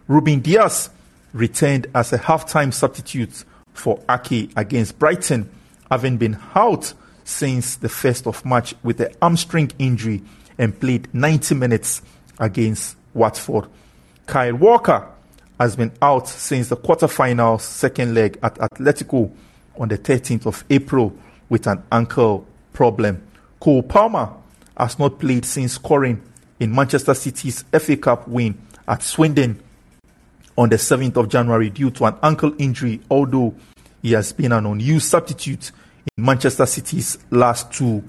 Ruben 0.07 0.39
Dias 0.39 0.89
returned 1.33 1.87
as 1.93 2.13
a 2.13 2.17
halftime 2.17 2.73
substitute 2.73 3.43
for 3.73 3.99
Ake 4.09 4.53
against 4.55 4.97
Brighton, 4.97 5.49
having 5.89 6.15
been 6.15 6.39
out 6.55 6.93
since 7.25 7.75
the 7.75 7.89
first 7.89 8.27
of 8.27 8.45
March 8.45 8.73
with 8.83 9.01
an 9.01 9.13
hamstring 9.21 9.71
injury 9.77 10.23
and 10.57 10.79
played 10.79 11.13
90 11.13 11.55
minutes 11.55 12.01
against 12.39 12.95
Watford. 13.13 13.67
Kyle 14.25 14.55
Walker 14.55 15.05
has 15.59 15.75
been 15.75 15.91
out 16.01 16.29
since 16.29 16.69
the 16.69 16.77
quarterfinals 16.77 17.59
second 17.59 18.13
leg 18.13 18.39
at 18.41 18.55
Atletico 18.55 19.29
on 19.77 19.87
the 19.87 19.97
13th 19.97 20.45
of 20.45 20.63
April 20.69 21.13
with 21.49 21.67
an 21.67 21.83
ankle 21.91 22.45
problem. 22.73 23.21
Cole 23.59 23.83
Palmer 23.83 24.33
has 24.77 24.97
not 24.97 25.19
played 25.19 25.45
since 25.45 25.73
scoring 25.73 26.21
in 26.59 26.73
Manchester 26.73 27.13
City's 27.13 27.63
FA 27.63 27.97
Cup 27.97 28.27
win 28.27 28.57
at 28.87 29.03
Swindon 29.03 29.61
on 30.57 30.69
the 30.69 30.75
7th 30.75 31.17
of 31.17 31.29
January 31.29 31.69
due 31.69 31.91
to 31.91 32.05
an 32.05 32.15
ankle 32.21 32.53
injury, 32.57 33.01
although 33.09 33.53
he 34.01 34.11
has 34.13 34.33
been 34.33 34.51
an 34.51 34.65
unused 34.65 35.07
substitute 35.07 35.71
in 36.17 36.23
Manchester 36.25 36.65
City's 36.65 37.17
last 37.29 37.71
two 37.71 38.03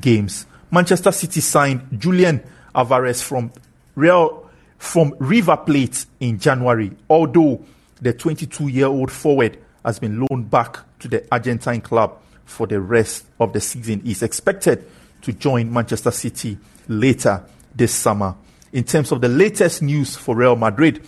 games. 0.00 0.46
Manchester 0.70 1.12
City 1.12 1.40
signed 1.40 1.86
Julian 1.98 2.42
Alvarez 2.74 3.22
from 3.22 3.50
Real 3.94 4.48
from 4.78 5.14
River 5.18 5.56
Plate 5.56 6.06
in 6.20 6.38
January, 6.38 6.92
although 7.10 7.64
the 8.00 8.12
22-year-old 8.12 9.10
forward 9.10 9.58
has 9.84 9.98
been 9.98 10.24
loaned 10.30 10.50
back 10.50 10.78
to 11.00 11.08
the 11.08 11.26
Argentine 11.32 11.80
club 11.80 12.20
for 12.44 12.66
the 12.66 12.80
rest 12.80 13.26
of 13.38 13.52
the 13.52 13.60
season. 13.60 14.00
He's 14.00 14.22
expected 14.22 14.84
to 15.22 15.32
join 15.32 15.72
Manchester 15.72 16.10
City 16.10 16.58
later 16.88 17.44
this 17.74 17.94
summer. 17.94 18.34
In 18.72 18.84
terms 18.84 19.12
of 19.12 19.20
the 19.20 19.28
latest 19.28 19.82
news 19.82 20.16
for 20.16 20.36
Real 20.36 20.56
Madrid, 20.56 21.06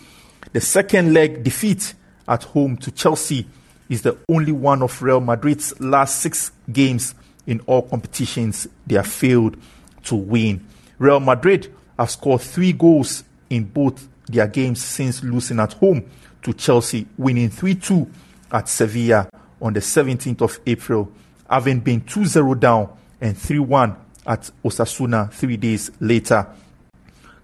the 0.53 0.61
second 0.61 1.13
leg 1.13 1.43
defeat 1.43 1.93
at 2.27 2.43
home 2.43 2.77
to 2.77 2.91
Chelsea 2.91 3.47
is 3.89 4.01
the 4.01 4.17
only 4.29 4.51
one 4.51 4.81
of 4.81 5.01
Real 5.01 5.19
Madrid's 5.19 5.79
last 5.79 6.21
six 6.21 6.51
games 6.71 7.13
in 7.45 7.59
all 7.61 7.81
competitions 7.81 8.67
they 8.87 8.95
have 8.95 9.07
failed 9.07 9.57
to 10.03 10.15
win. 10.15 10.65
Real 10.97 11.19
Madrid 11.19 11.73
have 11.97 12.09
scored 12.09 12.41
three 12.41 12.73
goals 12.73 13.23
in 13.49 13.65
both 13.65 14.07
their 14.27 14.47
games 14.47 14.81
since 14.81 15.23
losing 15.23 15.59
at 15.59 15.73
home 15.73 16.09
to 16.43 16.53
Chelsea, 16.53 17.05
winning 17.17 17.49
3 17.49 17.75
2 17.75 18.09
at 18.51 18.69
Sevilla 18.69 19.29
on 19.61 19.73
the 19.73 19.79
17th 19.79 20.41
of 20.41 20.59
April, 20.65 21.11
having 21.49 21.79
been 21.79 22.01
2 22.01 22.25
0 22.25 22.55
down 22.55 22.89
and 23.19 23.37
3 23.37 23.59
1 23.59 23.95
at 24.27 24.49
Osasuna 24.63 25.31
three 25.31 25.57
days 25.57 25.91
later. 25.99 26.47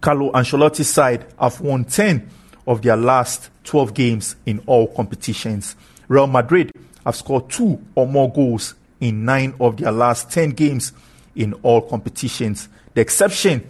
Carlo 0.02 0.32
Ancelotti's 0.32 0.90
side 0.90 1.26
have 1.40 1.60
won 1.62 1.84
10 1.86 2.30
of 2.68 2.82
their 2.82 2.98
last 2.98 3.50
12 3.64 3.94
games 3.94 4.36
in 4.46 4.62
all 4.66 4.88
competitions. 4.88 5.76
Real 6.08 6.28
Madrid 6.28 6.72
have 7.06 7.16
scored 7.16 7.50
two 7.50 7.82
or 7.96 8.08
more 8.08 8.32
goals 8.32 8.76
in 9.00 9.26
nine 9.26 9.54
of 9.60 9.78
their 9.78 9.92
last 9.92 10.32
10 10.32 10.52
games 10.52 10.94
in 11.36 11.54
all 11.64 11.82
competitions. 11.82 12.70
The 12.94 13.02
exception, 13.02 13.68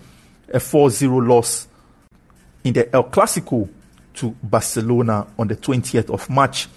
a 0.53 0.59
4 0.59 0.89
0 0.89 1.17
loss 1.17 1.67
in 2.63 2.73
the 2.73 2.93
El 2.93 3.05
Clasico 3.05 3.69
to 4.15 4.35
Barcelona 4.43 5.27
on 5.37 5.47
the 5.47 5.55
20th 5.55 6.09
of 6.09 6.29
March 6.29 6.67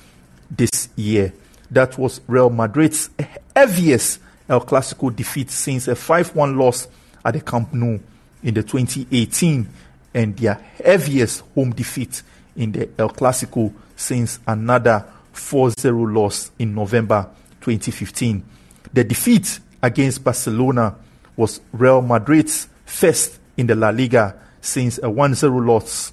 this 0.50 0.88
year. 0.96 1.32
That 1.70 1.96
was 1.98 2.20
Real 2.26 2.50
Madrid's 2.50 3.10
heaviest 3.54 4.20
El 4.48 4.60
Clasico 4.62 5.14
defeat 5.14 5.50
since 5.50 5.86
a 5.86 5.94
5 5.94 6.34
1 6.34 6.58
loss 6.58 6.88
at 7.24 7.34
the 7.34 7.40
Camp 7.40 7.72
Nou 7.72 7.98
in 8.42 8.54
the 8.54 8.62
2018 8.62 9.68
and 10.14 10.36
their 10.36 10.54
heaviest 10.54 11.42
home 11.54 11.70
defeat 11.72 12.22
in 12.56 12.72
the 12.72 12.88
El 12.98 13.10
Clasico 13.10 13.72
since 13.94 14.40
another 14.46 15.04
4 15.32 15.70
0 15.78 15.96
loss 16.06 16.50
in 16.58 16.74
November 16.74 17.28
2015. 17.60 18.42
The 18.92 19.04
defeat 19.04 19.60
against 19.82 20.24
Barcelona 20.24 20.96
was 21.36 21.60
Real 21.72 22.02
Madrid's 22.02 22.68
first 22.84 23.38
in 23.56 23.68
the 23.68 23.76
La 23.76 23.90
Liga 23.90 24.34
since 24.60 24.98
a 25.02 25.08
1 25.08 25.36
0 25.36 25.58
loss 25.58 26.12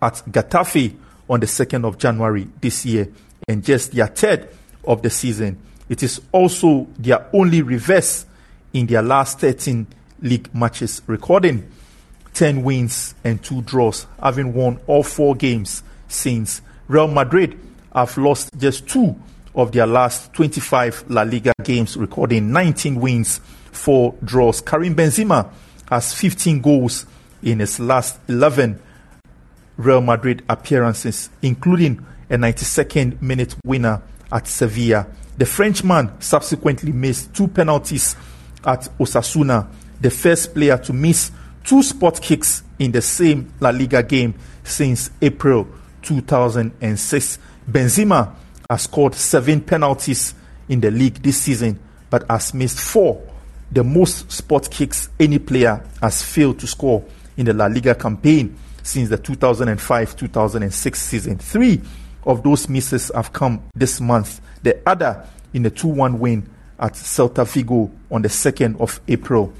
at 0.00 0.22
Getafe 0.30 0.94
on 1.28 1.40
the 1.40 1.46
2nd 1.46 1.84
of 1.84 1.98
January 1.98 2.48
this 2.60 2.86
year 2.86 3.08
and 3.48 3.64
just 3.64 3.92
their 3.92 4.06
third 4.06 4.48
of 4.84 5.02
the 5.02 5.10
season. 5.10 5.58
It 5.88 6.02
is 6.02 6.20
also 6.32 6.86
their 6.98 7.26
only 7.32 7.62
reverse 7.62 8.26
in 8.72 8.86
their 8.86 9.02
last 9.02 9.40
13 9.40 9.86
league 10.22 10.54
matches, 10.54 11.02
recording 11.06 11.70
10 12.34 12.62
wins 12.62 13.14
and 13.24 13.42
2 13.42 13.62
draws, 13.62 14.06
having 14.22 14.54
won 14.54 14.80
all 14.86 15.02
four 15.02 15.34
games 15.34 15.82
since. 16.08 16.62
Real 16.88 17.08
Madrid 17.08 17.58
have 17.94 18.16
lost 18.16 18.50
just 18.58 18.88
two 18.88 19.14
of 19.54 19.72
their 19.72 19.86
last 19.86 20.32
25 20.32 21.10
La 21.10 21.22
Liga 21.22 21.52
games, 21.62 21.96
recording 21.96 22.52
19 22.52 23.00
wins, 23.00 23.40
4 23.72 24.14
draws. 24.24 24.60
Karim 24.60 24.94
Benzema 24.94 25.50
has 25.90 26.14
15 26.14 26.60
goals 26.60 27.06
in 27.42 27.58
his 27.58 27.78
last 27.78 28.18
11 28.28 28.80
Real 29.76 30.00
Madrid 30.00 30.42
appearances, 30.48 31.30
including 31.40 32.04
a 32.32 32.36
92nd 32.36 33.20
minute 33.20 33.54
winner 33.64 34.00
at 34.32 34.48
Sevilla. 34.48 35.06
The 35.36 35.44
Frenchman 35.44 36.20
subsequently 36.20 36.90
missed 36.90 37.34
two 37.34 37.46
penalties 37.46 38.16
at 38.64 38.88
Osasuna, 38.98 39.68
the 40.00 40.10
first 40.10 40.54
player 40.54 40.78
to 40.78 40.92
miss 40.92 41.30
two 41.62 41.82
spot 41.82 42.20
kicks 42.20 42.62
in 42.78 42.90
the 42.90 43.02
same 43.02 43.52
La 43.60 43.70
Liga 43.70 44.02
game 44.02 44.34
since 44.64 45.10
April 45.20 45.68
2006. 46.00 47.38
Benzema 47.70 48.34
has 48.68 48.82
scored 48.82 49.14
seven 49.14 49.60
penalties 49.60 50.34
in 50.68 50.80
the 50.80 50.90
league 50.90 51.22
this 51.22 51.36
season, 51.36 51.78
but 52.08 52.24
has 52.30 52.54
missed 52.54 52.80
four, 52.80 53.22
the 53.70 53.84
most 53.84 54.30
spot 54.32 54.70
kicks 54.70 55.10
any 55.20 55.38
player 55.38 55.84
has 56.00 56.22
failed 56.22 56.58
to 56.58 56.66
score 56.66 57.04
in 57.36 57.46
the 57.46 57.52
La 57.52 57.66
Liga 57.66 57.94
campaign 57.94 58.56
since 58.82 59.08
the 59.08 59.18
2005 59.18 60.16
2006 60.16 61.00
season. 61.00 61.38
Three 61.38 61.80
of 62.24 62.42
those 62.42 62.68
misses 62.68 63.10
have 63.14 63.32
come 63.32 63.62
this 63.74 64.00
month, 64.00 64.40
the 64.62 64.80
other 64.86 65.26
in 65.52 65.66
a 65.66 65.70
2 65.70 65.88
1 65.88 66.18
win 66.18 66.48
at 66.78 66.92
Celta 66.94 67.46
Vigo 67.46 67.90
on 68.10 68.22
the 68.22 68.28
2nd 68.28 68.80
of 68.80 69.00
April. 69.08 69.52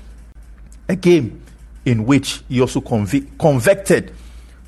A 0.89 0.97
game 0.97 1.43
in 1.85 2.05
which 2.07 2.43
he 2.49 2.61
also 2.61 2.81
conv- 2.81 3.39
convicted 3.39 4.13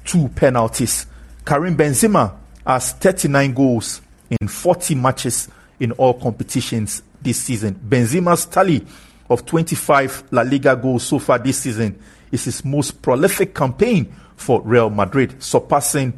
two 0.05 0.29
penalties. 0.29 1.07
Karim 1.45 1.77
Benzema 1.77 2.35
has 2.67 2.93
39 2.93 3.55
goals 3.55 4.01
in 4.41 4.49
40 4.49 4.95
matches 4.97 5.49
in 5.81 5.93
all 5.93 6.15
competitions 6.15 7.03
this 7.21 7.41
season. 7.41 7.75
Benzema's 7.75 8.47
tally 8.47 8.85
of 9.29 9.45
25 9.47 10.25
La 10.31 10.43
Liga 10.43 10.77
goals 10.77 11.05
so 11.05 11.19
far 11.19 11.39
this 11.39 11.59
season 11.59 11.99
is 12.31 12.45
his 12.45 12.65
most 12.65 13.01
prolific 13.01 13.55
campaign 13.55 14.15
for 14.37 14.61
Real 14.63 14.91
Madrid, 14.91 15.43
surpassing 15.43 16.13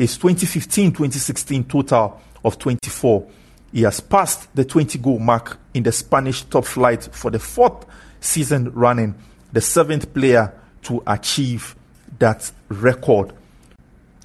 his 0.00 0.16
2015 0.16 0.92
2016 0.92 1.64
total 1.64 2.18
of 2.42 2.58
24. 2.58 3.28
He 3.70 3.82
has 3.82 4.00
passed 4.00 4.48
the 4.56 4.64
20 4.64 4.98
goal 4.98 5.18
mark 5.18 5.58
in 5.74 5.82
the 5.82 5.92
Spanish 5.92 6.42
top 6.44 6.64
flight 6.64 7.06
for 7.12 7.30
the 7.30 7.38
fourth 7.38 7.84
season 8.18 8.72
running, 8.72 9.14
the 9.52 9.60
seventh 9.60 10.14
player 10.14 10.54
to 10.84 11.02
achieve 11.06 11.76
that 12.18 12.50
record. 12.68 13.34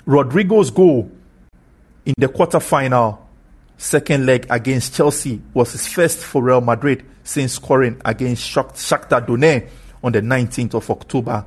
Rodrygo's 0.06 0.72
goal 0.72 1.12
in 2.06 2.14
the 2.18 2.30
quarter-final 2.30 3.28
second 3.78 4.26
leg 4.26 4.48
against 4.50 4.96
Chelsea 4.96 5.42
was 5.54 5.74
his 5.74 5.88
first 5.90 6.20
for 6.20 6.42
Real 6.42 6.62
Madrid 6.62 7.06
since 7.26 7.54
scoring 7.54 8.02
against 8.06 8.50
Shakhtar 8.50 9.28
Donetsk 9.28 9.68
on 10.02 10.14
the 10.14 10.22
19th 10.22 10.76
of 10.76 10.90
October 10.90 11.46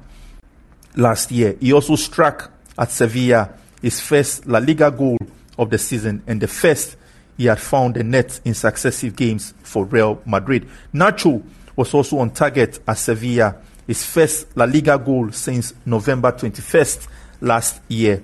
last 0.96 1.30
year. 1.30 1.56
He 1.58 1.72
also 1.72 1.96
struck 1.96 2.52
at 2.76 2.90
Sevilla 2.90 3.54
his 3.82 4.00
first 4.00 4.46
La 4.46 4.58
Liga 4.58 4.90
goal 4.90 5.18
of 5.58 5.70
the 5.70 5.78
season 5.78 6.22
and 6.26 6.40
the 6.40 6.48
first 6.48 6.96
he 7.36 7.46
had 7.46 7.60
found 7.60 7.94
the 7.94 8.02
net 8.02 8.40
in 8.44 8.52
successive 8.52 9.14
games 9.14 9.54
for 9.62 9.84
Real 9.84 10.20
Madrid. 10.26 10.68
Nacho 10.92 11.42
was 11.76 11.94
also 11.94 12.18
on 12.18 12.30
target 12.30 12.80
at 12.86 12.98
Sevilla, 12.98 13.56
his 13.86 14.04
first 14.04 14.56
La 14.56 14.64
Liga 14.64 14.98
goal 14.98 15.30
since 15.30 15.72
November 15.86 16.32
21st 16.32 17.06
last 17.40 17.80
year. 17.88 18.22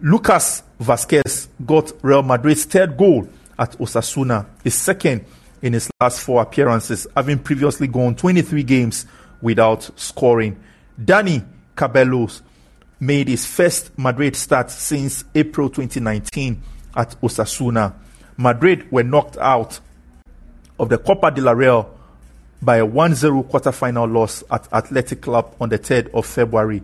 Lucas 0.00 0.62
Vazquez 0.80 1.48
got 1.66 1.92
Real 2.02 2.22
Madrid's 2.22 2.64
third 2.64 2.96
goal 2.96 3.28
at 3.58 3.72
Osasuna, 3.78 4.46
his 4.62 4.74
second 4.74 5.24
in 5.60 5.72
his 5.72 5.90
last 6.00 6.20
four 6.20 6.40
appearances, 6.40 7.08
having 7.16 7.40
previously 7.40 7.88
gone 7.88 8.14
23 8.14 8.62
games 8.62 9.06
without 9.42 9.90
scoring. 9.96 10.56
Dani 11.00 11.44
Ceballos 11.76 12.42
made 13.00 13.28
his 13.28 13.46
first 13.46 13.96
Madrid 13.98 14.34
start 14.36 14.70
since 14.70 15.24
April 15.34 15.68
2019 15.70 16.62
at 16.96 17.20
Osasuna. 17.20 17.94
Madrid 18.36 18.90
were 18.90 19.02
knocked 19.02 19.36
out 19.38 19.80
of 20.78 20.88
the 20.88 20.98
Copa 20.98 21.30
del 21.30 21.54
Rey 21.54 21.84
by 22.60 22.78
a 22.78 22.86
1-0 22.86 23.48
quarter-final 23.48 24.06
loss 24.06 24.42
at 24.50 24.72
Athletic 24.72 25.20
Club 25.20 25.54
on 25.60 25.68
the 25.68 25.78
3rd 25.78 26.12
of 26.12 26.26
February. 26.26 26.82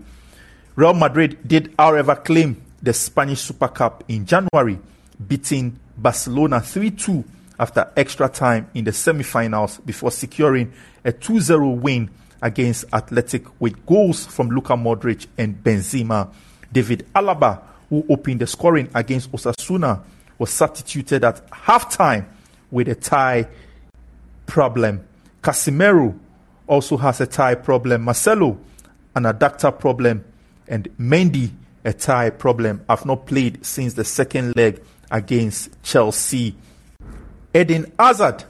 Real 0.76 0.94
Madrid 0.94 1.38
did, 1.46 1.74
however, 1.78 2.14
claim 2.16 2.62
the 2.82 2.92
Spanish 2.92 3.40
Super 3.40 3.68
Cup 3.68 4.04
in 4.08 4.26
January, 4.26 4.78
beating 5.26 5.78
Barcelona 5.96 6.56
3-2 6.56 7.24
after 7.58 7.90
extra 7.96 8.28
time 8.28 8.68
in 8.74 8.84
the 8.84 8.92
semi-finals 8.92 9.78
before 9.78 10.10
securing 10.10 10.72
a 11.04 11.12
2-0 11.12 11.80
win 11.80 12.10
against 12.44 12.84
Athletic 12.92 13.46
with 13.58 13.84
goals 13.86 14.26
from 14.26 14.50
Luka 14.50 14.74
Modric 14.74 15.26
and 15.36 15.56
Benzema. 15.64 16.32
David 16.70 17.06
Alaba, 17.14 17.62
who 17.88 18.04
opened 18.08 18.40
the 18.40 18.46
scoring 18.46 18.88
against 18.94 19.32
Osasuna, 19.32 20.02
was 20.38 20.50
substituted 20.50 21.24
at 21.24 21.50
halftime 21.50 22.26
with 22.70 22.88
a 22.88 22.94
tie 22.94 23.48
problem. 24.46 25.02
Casemiro 25.42 26.16
also 26.66 26.96
has 26.98 27.20
a 27.20 27.26
tie 27.26 27.54
problem. 27.54 28.02
Marcelo, 28.02 28.58
an 29.16 29.24
adductor 29.24 29.76
problem. 29.76 30.24
And 30.68 30.88
Mendy 30.98 31.50
a 31.84 31.92
tie 31.92 32.30
problem, 32.30 32.84
have 32.88 33.04
not 33.04 33.26
played 33.26 33.64
since 33.64 33.94
the 33.94 34.04
second 34.04 34.56
leg 34.56 34.82
against 35.10 35.82
Chelsea. 35.82 36.54
Eden 37.54 37.92
Hazard 37.98 38.44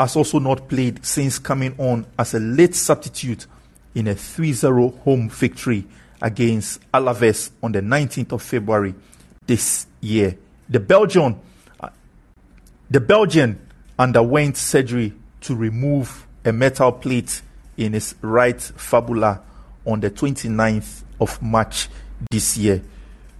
has 0.00 0.16
also 0.16 0.38
not 0.38 0.66
played 0.66 1.04
since 1.04 1.38
coming 1.38 1.74
on 1.76 2.06
as 2.18 2.32
a 2.32 2.38
late 2.40 2.74
substitute 2.74 3.46
in 3.94 4.08
a 4.08 4.14
3 4.14 4.54
0 4.54 4.88
home 5.04 5.28
victory 5.28 5.86
against 6.22 6.80
Alaves 6.90 7.50
on 7.62 7.72
the 7.72 7.82
19th 7.82 8.32
of 8.32 8.42
February 8.42 8.94
this 9.46 9.86
year. 10.00 10.38
The 10.70 10.80
Belgian, 10.80 11.38
the 12.90 13.00
Belgian 13.00 13.60
underwent 13.98 14.56
surgery 14.56 15.12
to 15.42 15.54
remove 15.54 16.26
a 16.46 16.52
metal 16.52 16.92
plate 16.92 17.42
in 17.76 17.92
his 17.92 18.14
right 18.22 18.58
fibula 18.58 19.42
on 19.84 20.00
the 20.00 20.10
29th 20.10 21.02
of 21.20 21.42
March 21.42 21.88
this 22.30 22.56
year. 22.56 22.82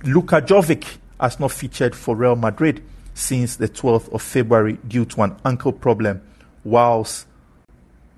Luka 0.02 0.42
Jovic 0.42 0.98
has 1.18 1.40
not 1.40 1.52
featured 1.52 1.96
for 1.96 2.14
Real 2.14 2.36
Madrid 2.36 2.82
since 3.14 3.56
the 3.56 3.68
12th 3.68 4.12
of 4.12 4.20
February 4.20 4.76
due 4.86 5.06
to 5.06 5.22
an 5.22 5.36
ankle 5.46 5.72
problem, 5.72 6.20
whilst 6.64 7.26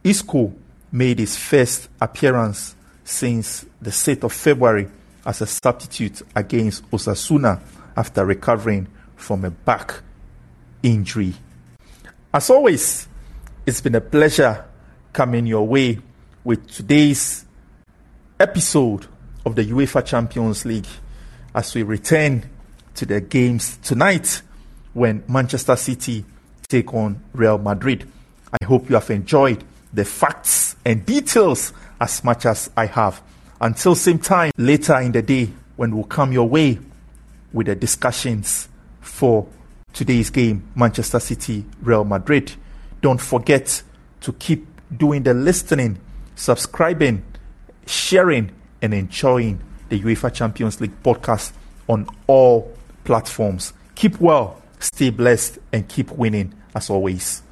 Isco 0.05 0.52
made 0.90 1.18
his 1.18 1.37
first 1.37 1.88
appearance 2.00 2.76
since 3.05 3.64
the 3.81 3.90
6th 3.90 4.24
of 4.24 4.33
February 4.33 4.88
as 5.24 5.40
a 5.40 5.46
substitute 5.46 6.22
against 6.35 6.88
Osasuna 6.90 7.61
after 7.96 8.24
recovering 8.24 8.88
from 9.16 9.44
a 9.44 9.50
back 9.50 10.02
injury. 10.83 11.35
As 12.35 12.50
always, 12.50 13.09
it's 13.66 13.81
been 13.81 13.94
a 13.94 14.00
pleasure 14.00 14.64
coming 15.12 15.46
your 15.46 15.66
way 15.66 15.98
with 16.44 16.68
today's 16.70 17.44
episode 18.40 19.07
of 19.46 19.55
the 19.55 19.64
UEFA 19.64 20.05
Champions 20.05 20.64
League 20.64 20.87
as 21.55 21.74
we 21.74 21.83
return 21.83 22.48
to 22.94 23.07
the 23.07 23.20
games 23.20 23.76
tonight 23.78 24.42
when 24.94 25.22
Manchester 25.28 25.76
City 25.76 26.24
take 26.68 26.92
on 26.94 27.22
Real 27.33 27.59
Madrid. 27.59 28.11
I 28.60 28.64
hope 28.64 28.88
you 28.88 28.94
have 28.96 29.10
enjoyed 29.10 29.64
the 29.92 30.04
facts 30.04 30.76
and 30.84 31.04
details 31.04 31.72
as 32.00 32.24
much 32.24 32.46
as 32.46 32.70
I 32.76 32.86
have. 32.86 33.22
Until 33.60 33.94
same 33.94 34.18
time 34.18 34.52
later 34.56 34.98
in 35.00 35.12
the 35.12 35.22
day 35.22 35.50
when 35.76 35.94
we'll 35.94 36.04
come 36.04 36.32
your 36.32 36.48
way 36.48 36.78
with 37.52 37.66
the 37.66 37.74
discussions 37.74 38.68
for 39.00 39.46
today's 39.92 40.30
game, 40.30 40.68
Manchester 40.74 41.20
City, 41.20 41.64
Real 41.82 42.04
Madrid. 42.04 42.52
Don't 43.00 43.20
forget 43.20 43.82
to 44.22 44.32
keep 44.34 44.66
doing 44.96 45.22
the 45.22 45.34
listening, 45.34 45.98
subscribing, 46.34 47.22
sharing, 47.86 48.50
and 48.80 48.94
enjoying 48.94 49.60
the 49.88 50.00
UEFA 50.00 50.32
Champions 50.32 50.80
League 50.80 51.02
podcast 51.02 51.52
on 51.88 52.06
all 52.26 52.72
platforms. 53.04 53.72
Keep 53.94 54.20
well, 54.20 54.60
stay 54.78 55.10
blessed, 55.10 55.58
and 55.72 55.88
keep 55.88 56.10
winning 56.12 56.54
as 56.74 56.90
always. 56.90 57.42